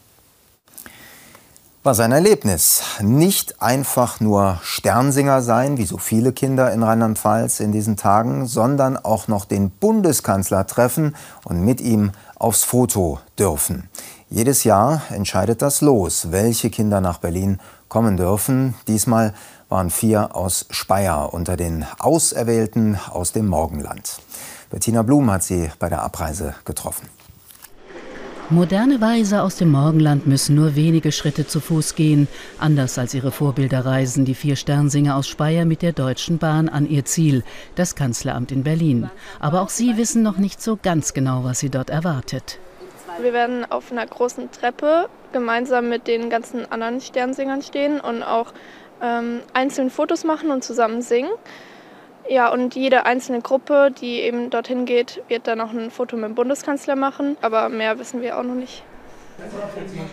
war 1.87 1.95
sein 1.95 2.11
Erlebnis. 2.11 2.81
Nicht 3.01 3.61
einfach 3.61 4.19
nur 4.19 4.59
Sternsinger 4.61 5.41
sein, 5.41 5.77
wie 5.77 5.85
so 5.85 5.97
viele 5.97 6.33
Kinder 6.33 6.73
in 6.73 6.83
Rheinland-Pfalz 6.83 7.61
in 7.61 7.71
diesen 7.71 7.95
Tagen, 7.95 8.45
sondern 8.45 8.97
auch 8.97 9.29
noch 9.29 9.45
den 9.45 9.69
Bundeskanzler 9.69 10.67
treffen 10.67 11.15
und 11.45 11.61
mit 11.61 11.79
ihm 11.79 12.11
aufs 12.35 12.65
Foto 12.65 13.19
dürfen. 13.39 13.89
Jedes 14.29 14.65
Jahr 14.65 15.01
entscheidet 15.11 15.61
das 15.61 15.79
Los, 15.79 16.33
welche 16.33 16.69
Kinder 16.69 16.99
nach 16.99 17.19
Berlin 17.19 17.57
kommen 17.87 18.17
dürfen. 18.17 18.75
Diesmal 18.89 19.33
waren 19.69 19.89
vier 19.89 20.35
aus 20.35 20.65
Speyer 20.69 21.33
unter 21.33 21.55
den 21.55 21.85
Auserwählten 21.99 22.99
aus 23.09 23.31
dem 23.31 23.47
Morgenland. 23.47 24.19
Bettina 24.69 25.03
Blum 25.03 25.31
hat 25.31 25.43
sie 25.43 25.71
bei 25.79 25.87
der 25.87 26.01
Abreise 26.01 26.53
getroffen. 26.65 27.07
Moderne 28.49 29.01
Weise 29.01 29.41
aus 29.41 29.57
dem 29.57 29.71
Morgenland 29.71 30.25
müssen 30.25 30.55
nur 30.55 30.77
wenige 30.77 31.11
Schritte 31.11 31.45
zu 31.45 31.59
Fuß 31.59 31.95
gehen. 31.95 32.29
Anders 32.59 32.97
als 32.97 33.13
ihre 33.13 33.31
Vorbilder 33.31 33.85
reisen 33.85 34.23
die 34.23 34.35
vier 34.35 34.55
Sternsinger 34.55 35.17
aus 35.17 35.27
Speyer 35.27 35.65
mit 35.65 35.81
der 35.81 35.91
Deutschen 35.91 36.37
Bahn 36.37 36.69
an 36.69 36.87
ihr 36.87 37.03
Ziel, 37.03 37.43
das 37.75 37.95
Kanzleramt 37.95 38.53
in 38.53 38.63
Berlin. 38.63 39.09
Aber 39.41 39.59
auch 39.59 39.67
sie 39.67 39.97
wissen 39.97 40.23
noch 40.23 40.37
nicht 40.37 40.61
so 40.61 40.79
ganz 40.81 41.13
genau, 41.13 41.43
was 41.43 41.59
sie 41.59 41.69
dort 41.69 41.89
erwartet. 41.89 42.57
Wir 43.19 43.33
werden 43.33 43.69
auf 43.69 43.91
einer 43.91 44.05
großen 44.05 44.49
Treppe 44.49 45.09
gemeinsam 45.33 45.89
mit 45.89 46.07
den 46.07 46.29
ganzen 46.29 46.71
anderen 46.71 47.01
Sternsingern 47.01 47.61
stehen 47.61 47.99
und 47.99 48.23
auch 48.23 48.53
ähm, 49.03 49.41
einzeln 49.51 49.89
Fotos 49.89 50.23
machen 50.23 50.51
und 50.51 50.63
zusammen 50.63 51.01
singen. 51.01 51.31
Ja, 52.29 52.51
und 52.51 52.75
jede 52.75 53.05
einzelne 53.05 53.41
Gruppe, 53.41 53.91
die 54.01 54.19
eben 54.21 54.49
dorthin 54.49 54.85
geht, 54.85 55.21
wird 55.27 55.47
dann 55.47 55.61
auch 55.61 55.71
ein 55.71 55.91
Foto 55.91 56.17
mit 56.17 56.25
dem 56.25 56.35
Bundeskanzler 56.35 56.95
machen. 56.95 57.37
Aber 57.41 57.69
mehr 57.69 57.99
wissen 57.99 58.21
wir 58.21 58.37
auch 58.37 58.43
noch 58.43 58.55
nicht. 58.55 58.83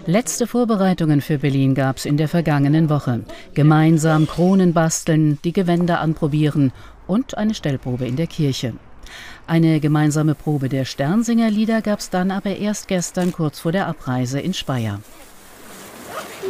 Letzte 0.07 0.47
Vorbereitungen 0.47 1.21
für 1.23 1.39
Berlin 1.39 1.75
gab 1.75 1.97
es 1.97 2.05
in 2.05 2.17
der 2.17 2.29
vergangenen 2.29 2.91
Woche. 2.91 3.25
Gemeinsam 3.55 4.27
Kronen 4.27 4.75
basteln, 4.75 5.39
die 5.45 5.53
Gewänder 5.53 6.01
anprobieren 6.01 6.73
und 7.07 7.37
eine 7.37 7.55
Stellprobe 7.55 8.07
in 8.07 8.17
der 8.17 8.27
Kirche. 8.27 8.75
Eine 9.47 9.81
gemeinsame 9.81 10.35
Probe 10.35 10.69
der 10.69 10.85
Sternsingerlieder 10.85 11.83
gab 11.83 12.01
es 12.01 12.11
dann 12.11 12.31
aber 12.31 12.57
erst 12.57 12.89
gestern 12.89 13.33
kurz 13.33 13.61
vor 13.61 13.73
der 13.73 13.87
Abreise 13.87 14.41
in 14.41 14.55
Speyer. 14.55 15.01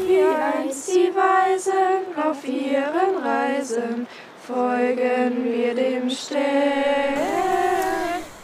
Wie 0.06 0.20
einst 0.20 0.88
die 0.88 1.10
Weisen 1.14 1.72
auf 2.16 2.46
ihren 2.46 3.22
Reisen 3.22 4.06
folgen 4.46 5.44
wir 5.44 5.74
dem 5.74 6.10
Stern. 6.10 6.40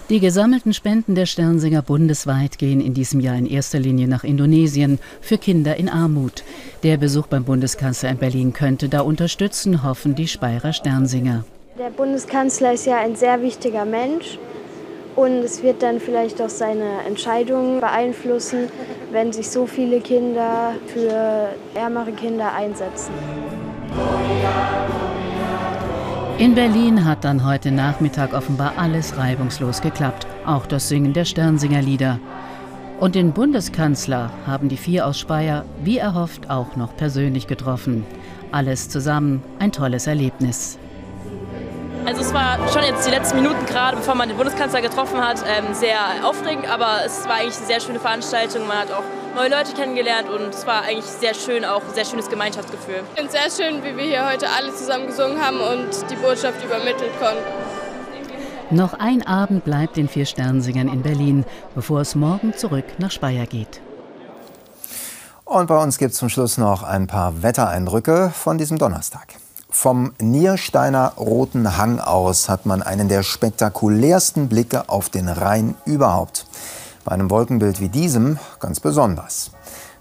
Die 0.09 0.19
gesammelten 0.19 0.73
Spenden 0.73 1.15
der 1.15 1.27
Sternsinger 1.27 1.83
bundesweit 1.83 2.59
gehen 2.59 2.81
in 2.81 2.95
diesem 2.95 3.21
Jahr 3.21 3.37
in 3.37 3.47
erster 3.47 3.79
Linie 3.79 4.09
nach 4.09 4.25
Indonesien 4.25 4.99
für 5.21 5.39
Kinder 5.39 5.77
in 5.77 5.89
Armut. 5.89 6.43
Der 6.83 6.97
Besuch 6.97 7.27
beim 7.27 7.45
Bundeskanzler 7.45 8.11
in 8.11 8.17
Berlin 8.17 8.53
könnte 8.53 8.89
da 8.89 9.03
unterstützen, 9.03 9.85
hoffen 9.85 10.15
die 10.15 10.27
Speyerer 10.27 10.73
Sternsinger. 10.73 11.45
Der 11.79 11.91
Bundeskanzler 11.91 12.73
ist 12.73 12.87
ja 12.87 12.99
ein 12.99 13.15
sehr 13.15 13.43
wichtiger 13.43 13.85
Mensch 13.85 14.39
und 15.17 15.45
es 15.45 15.63
wird 15.63 15.83
dann 15.83 16.01
vielleicht 16.01 16.41
auch 16.41 16.49
seine 16.49 17.05
Entscheidungen 17.07 17.81
beeinflussen, 17.81 18.69
wenn 19.13 19.33
sich 19.33 19.51
so 19.51 19.67
viele 19.67 20.01
Kinder 20.01 20.75
für 20.87 21.51
ärmere 21.75 22.13
Kinder 22.13 22.53
einsetzen. 22.55 23.13
In 26.41 26.55
Berlin 26.55 27.05
hat 27.05 27.25
dann 27.25 27.45
heute 27.45 27.71
Nachmittag 27.71 28.33
offenbar 28.33 28.73
alles 28.79 29.19
reibungslos 29.19 29.83
geklappt, 29.83 30.27
auch 30.47 30.65
das 30.65 30.89
Singen 30.89 31.13
der 31.13 31.27
Sternsingerlieder. 31.27 32.19
Und 32.99 33.15
den 33.15 33.33
Bundeskanzler 33.35 34.31
haben 34.47 34.71
die 34.71 34.79
vier 34.79 35.07
aus 35.07 35.19
Speyer, 35.19 35.67
wie 35.85 35.99
erhofft, 35.99 36.49
auch 36.49 36.77
noch 36.77 36.97
persönlich 36.97 37.47
getroffen. 37.47 38.07
Alles 38.53 38.89
zusammen 38.89 39.43
ein 39.59 39.71
tolles 39.71 40.07
Erlebnis. 40.07 40.79
Also 42.07 42.23
es 42.23 42.33
war 42.33 42.57
schon 42.71 42.85
jetzt 42.85 43.07
die 43.07 43.11
letzten 43.11 43.37
Minuten 43.43 43.67
gerade, 43.67 43.99
bevor 43.99 44.15
man 44.15 44.29
den 44.29 44.39
Bundeskanzler 44.39 44.81
getroffen 44.81 45.21
hat, 45.21 45.45
ähm, 45.47 45.75
sehr 45.75 45.99
aufregend, 46.25 46.71
aber 46.71 47.05
es 47.05 47.27
war 47.27 47.35
eigentlich 47.35 47.59
eine 47.59 47.67
sehr 47.67 47.81
schöne 47.81 48.01
Veranstaltung. 48.01 48.67
Man 48.67 48.79
hat 48.79 48.91
auch 48.93 49.05
neue 49.35 49.49
Leute 49.49 49.73
kennengelernt 49.75 50.29
und 50.29 50.55
es 50.55 50.67
war 50.67 50.83
eigentlich 50.83 51.05
sehr 51.05 51.35
schön, 51.35 51.65
auch 51.65 51.83
ein 51.83 51.95
sehr 51.95 52.05
schönes 52.05 52.29
Gemeinschaftsgefühl. 52.29 53.03
Ich 53.15 53.21
finde 53.21 53.37
es 53.37 53.57
sehr 53.57 53.65
schön, 53.65 53.83
wie 53.83 53.97
wir 53.97 54.05
hier 54.05 54.29
heute 54.29 54.49
alle 54.51 54.75
zusammen 54.75 55.07
gesungen 55.07 55.41
haben 55.41 55.61
und 55.61 56.11
die 56.11 56.17
Botschaft 56.17 56.65
übermittelt 56.65 57.13
konnten. 57.19 57.43
Noch 58.71 58.95
ein 58.95 59.27
Abend 59.27 59.65
bleibt 59.65 59.97
den 59.97 60.09
vier 60.09 60.27
Sternsingern 60.27 60.89
in 60.89 61.03
Berlin, 61.03 61.45
bevor 61.75 62.01
es 62.01 62.15
morgen 62.15 62.57
zurück 62.57 62.85
nach 62.99 63.11
Speyer 63.11 63.47
geht. 63.47 63.81
Und 65.45 65.67
bei 65.67 65.83
uns 65.83 65.99
gibt 65.99 66.13
es 66.13 66.19
zum 66.19 66.29
Schluss 66.29 66.59
noch 66.59 66.85
ein 66.85 67.09
paar 67.09 67.43
Wettereindrücke 67.43 68.31
von 68.33 68.59
diesem 68.59 68.79
Donnerstag. 68.79 69.35
Vom 69.69 70.13
Niersteiner 70.21 71.15
Roten 71.17 71.77
Hang 71.77 71.99
aus 71.99 72.49
hat 72.49 72.67
man 72.67 72.83
einen 72.83 73.09
der 73.09 73.25
spektakulärsten 73.25 74.49
Blicke 74.49 74.89
auf 74.89 75.09
den 75.09 75.29
Rhein 75.29 75.75
überhaupt. 75.85 76.47
Bei 77.05 77.13
einem 77.13 77.31
Wolkenbild 77.31 77.81
wie 77.81 77.89
diesem 77.89 78.39
ganz 78.59 78.81
besonders. 78.81 79.51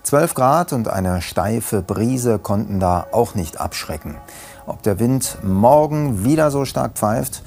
12 0.03 0.33
Grad 0.33 0.73
und 0.73 0.87
eine 0.87 1.21
steife 1.21 1.81
Brise 1.81 2.39
konnten 2.39 2.79
da 2.79 3.07
auch 3.11 3.35
nicht 3.35 3.59
abschrecken. 3.59 4.17
Ob 4.65 4.81
der 4.83 4.99
Wind 4.99 5.37
morgen 5.43 6.23
wieder 6.23 6.51
so 6.51 6.65
stark 6.65 6.93
pfeift, 6.93 7.43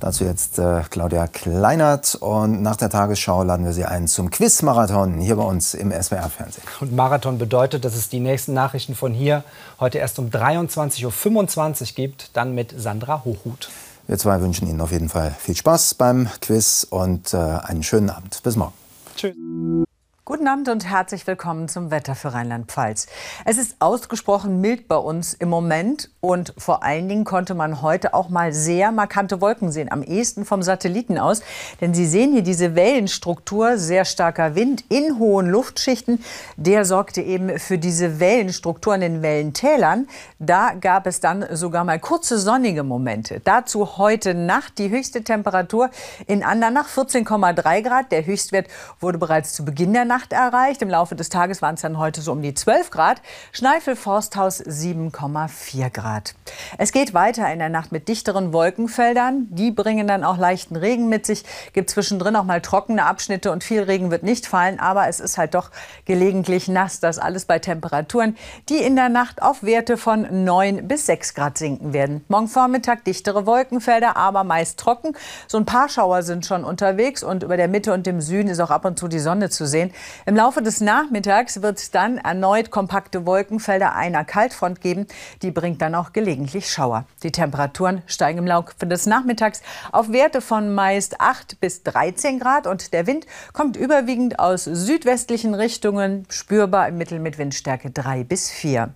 dazu 0.00 0.24
jetzt 0.24 0.58
äh, 0.58 0.82
Claudia 0.90 1.26
Kleinert. 1.26 2.14
Und 2.14 2.62
nach 2.62 2.76
der 2.76 2.90
Tagesschau 2.90 3.42
laden 3.42 3.64
wir 3.64 3.72
Sie 3.72 3.84
ein 3.84 4.06
zum 4.06 4.30
Quiz-Marathon 4.30 5.14
hier 5.18 5.36
bei 5.36 5.42
uns 5.42 5.74
im 5.74 5.90
SWR-Fernsehen. 5.90 6.62
Und 6.80 6.94
Marathon 6.94 7.38
bedeutet, 7.38 7.84
dass 7.84 7.94
es 7.96 8.08
die 8.08 8.20
nächsten 8.20 8.54
Nachrichten 8.54 8.94
von 8.94 9.12
hier 9.12 9.44
heute 9.80 9.98
erst 9.98 10.18
um 10.18 10.28
23.25 10.28 11.82
Uhr 11.82 11.86
gibt, 11.94 12.36
dann 12.36 12.54
mit 12.54 12.74
Sandra 12.76 13.24
Hochhuth. 13.24 13.70
Wir 14.06 14.18
zwei 14.18 14.40
wünschen 14.40 14.68
Ihnen 14.68 14.80
auf 14.82 14.92
jeden 14.92 15.08
Fall 15.08 15.34
viel 15.38 15.56
Spaß 15.56 15.94
beim 15.94 16.28
Quiz 16.42 16.86
und 16.88 17.32
äh, 17.32 17.38
einen 17.38 17.82
schönen 17.82 18.10
Abend. 18.10 18.42
Bis 18.42 18.56
morgen. 18.56 18.83
Tschüss. 19.16 19.83
Guten 20.26 20.48
Abend 20.48 20.70
und 20.70 20.88
herzlich 20.88 21.26
willkommen 21.26 21.68
zum 21.68 21.90
Wetter 21.90 22.14
für 22.14 22.32
Rheinland-Pfalz. 22.32 23.08
Es 23.44 23.58
ist 23.58 23.76
ausgesprochen 23.78 24.58
mild 24.62 24.88
bei 24.88 24.96
uns 24.96 25.34
im 25.34 25.50
Moment 25.50 26.08
und 26.20 26.54
vor 26.56 26.82
allen 26.82 27.10
Dingen 27.10 27.24
konnte 27.24 27.54
man 27.54 27.82
heute 27.82 28.14
auch 28.14 28.30
mal 28.30 28.54
sehr 28.54 28.90
markante 28.90 29.42
Wolken 29.42 29.70
sehen, 29.70 29.92
am 29.92 30.02
ehesten 30.02 30.46
vom 30.46 30.62
Satelliten 30.62 31.18
aus. 31.18 31.42
Denn 31.82 31.92
Sie 31.92 32.06
sehen 32.06 32.32
hier 32.32 32.40
diese 32.40 32.74
Wellenstruktur, 32.74 33.76
sehr 33.76 34.06
starker 34.06 34.54
Wind 34.54 34.86
in 34.88 35.18
hohen 35.18 35.46
Luftschichten. 35.46 36.24
Der 36.56 36.86
sorgte 36.86 37.20
eben 37.20 37.58
für 37.58 37.76
diese 37.76 38.18
Wellenstruktur 38.18 38.94
in 38.94 39.02
den 39.02 39.20
Wellentälern. 39.20 40.08
Da 40.38 40.72
gab 40.72 41.06
es 41.06 41.20
dann 41.20 41.44
sogar 41.54 41.84
mal 41.84 42.00
kurze 42.00 42.38
sonnige 42.38 42.82
Momente. 42.82 43.42
Dazu 43.44 43.98
heute 43.98 44.32
Nacht 44.32 44.78
die 44.78 44.88
höchste 44.88 45.22
Temperatur 45.22 45.90
in 46.26 46.42
Andernach 46.42 46.88
14,3 46.88 47.82
Grad. 47.82 48.10
Der 48.10 48.24
Höchstwert 48.24 48.68
wurde 49.00 49.18
bereits 49.18 49.52
zu 49.52 49.66
Beginn 49.66 49.92
der 49.92 50.06
Nacht 50.06 50.13
erreicht. 50.32 50.80
Im 50.82 50.88
Laufe 50.88 51.16
des 51.16 51.28
Tages 51.28 51.60
waren 51.60 51.74
es 51.74 51.80
dann 51.80 51.98
heute 51.98 52.20
so 52.20 52.30
um 52.30 52.40
die 52.40 52.54
12 52.54 52.90
Grad. 52.90 53.20
Schneifel-Forsthaus 53.52 54.62
7,4 54.62 55.90
Grad. 55.90 56.34
Es 56.78 56.92
geht 56.92 57.14
weiter 57.14 57.52
in 57.52 57.58
der 57.58 57.68
Nacht 57.68 57.90
mit 57.90 58.06
dichteren 58.06 58.52
Wolkenfeldern. 58.52 59.48
Die 59.50 59.72
bringen 59.72 60.06
dann 60.06 60.22
auch 60.22 60.38
leichten 60.38 60.76
Regen 60.76 61.08
mit 61.08 61.26
sich. 61.26 61.44
Gibt 61.72 61.90
zwischendrin 61.90 62.36
auch 62.36 62.44
mal 62.44 62.60
trockene 62.60 63.04
Abschnitte 63.04 63.50
und 63.50 63.64
viel 63.64 63.82
Regen 63.82 64.12
wird 64.12 64.22
nicht 64.22 64.46
fallen. 64.46 64.78
Aber 64.78 65.08
es 65.08 65.18
ist 65.18 65.36
halt 65.36 65.54
doch 65.54 65.70
gelegentlich 66.04 66.68
nass. 66.68 67.00
Das 67.00 67.18
alles 67.18 67.44
bei 67.44 67.58
Temperaturen, 67.58 68.36
die 68.68 68.78
in 68.78 68.94
der 68.94 69.08
Nacht 69.08 69.42
auf 69.42 69.64
Werte 69.64 69.96
von 69.96 70.44
9 70.44 70.86
bis 70.86 71.06
6 71.06 71.34
Grad 71.34 71.58
sinken 71.58 71.92
werden. 71.92 72.24
Morgen 72.28 72.46
Vormittag 72.46 73.04
dichtere 73.04 73.46
Wolkenfelder, 73.46 74.16
aber 74.16 74.44
meist 74.44 74.78
trocken. 74.78 75.16
So 75.48 75.58
ein 75.58 75.66
paar 75.66 75.88
Schauer 75.88 76.22
sind 76.22 76.46
schon 76.46 76.62
unterwegs 76.62 77.24
und 77.24 77.42
über 77.42 77.56
der 77.56 77.68
Mitte 77.68 77.92
und 77.92 78.06
dem 78.06 78.20
Süden 78.20 78.48
ist 78.48 78.60
auch 78.60 78.70
ab 78.70 78.84
und 78.84 78.98
zu 78.98 79.08
die 79.08 79.18
Sonne 79.18 79.50
zu 79.50 79.66
sehen. 79.66 79.92
Im 80.26 80.36
Laufe 80.36 80.62
des 80.62 80.80
Nachmittags 80.80 81.62
wird 81.62 81.78
es 81.78 81.90
dann 81.90 82.18
erneut 82.18 82.70
kompakte 82.70 83.26
Wolkenfelder 83.26 83.94
einer 83.94 84.24
Kaltfront 84.24 84.80
geben. 84.80 85.06
Die 85.42 85.50
bringt 85.50 85.82
dann 85.82 85.94
auch 85.94 86.12
gelegentlich 86.12 86.70
Schauer. 86.70 87.04
Die 87.22 87.32
Temperaturen 87.32 88.02
steigen 88.06 88.38
im 88.38 88.46
Laufe 88.46 88.86
des 88.86 89.06
Nachmittags 89.06 89.62
auf 89.92 90.12
Werte 90.12 90.40
von 90.40 90.74
meist 90.74 91.20
8 91.20 91.60
bis 91.60 91.82
13 91.82 92.38
Grad 92.38 92.66
und 92.66 92.92
der 92.92 93.06
Wind 93.06 93.26
kommt 93.52 93.76
überwiegend 93.76 94.38
aus 94.38 94.64
südwestlichen 94.64 95.54
Richtungen, 95.54 96.26
spürbar 96.28 96.88
im 96.88 96.98
Mittel 96.98 97.18
mit 97.18 97.38
Windstärke 97.38 97.90
3 97.90 98.24
bis 98.24 98.50
4. 98.50 98.92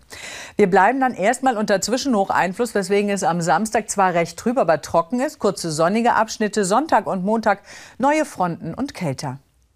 Wir 0.56 0.70
bleiben 0.70 1.00
dann 1.00 1.14
erstmal 1.14 1.56
unter 1.56 1.80
Zwischenhocheinfluss, 1.80 2.74
weswegen 2.74 3.10
es 3.10 3.22
am 3.22 3.40
Samstag 3.40 3.90
zwar 3.90 4.14
recht 4.14 4.38
trüb, 4.38 4.58
aber 4.58 4.80
trocken 4.82 5.20
ist. 5.20 5.38
Kurze 5.38 5.70
sonnige 5.70 6.14
Abschnitte, 6.14 6.64
Sonntag 6.64 7.06
und 7.06 7.24
Montag 7.24 7.60
neue 7.98 8.24
Fronten 8.24 8.74
und 8.74 8.94
kälter. 8.94 9.38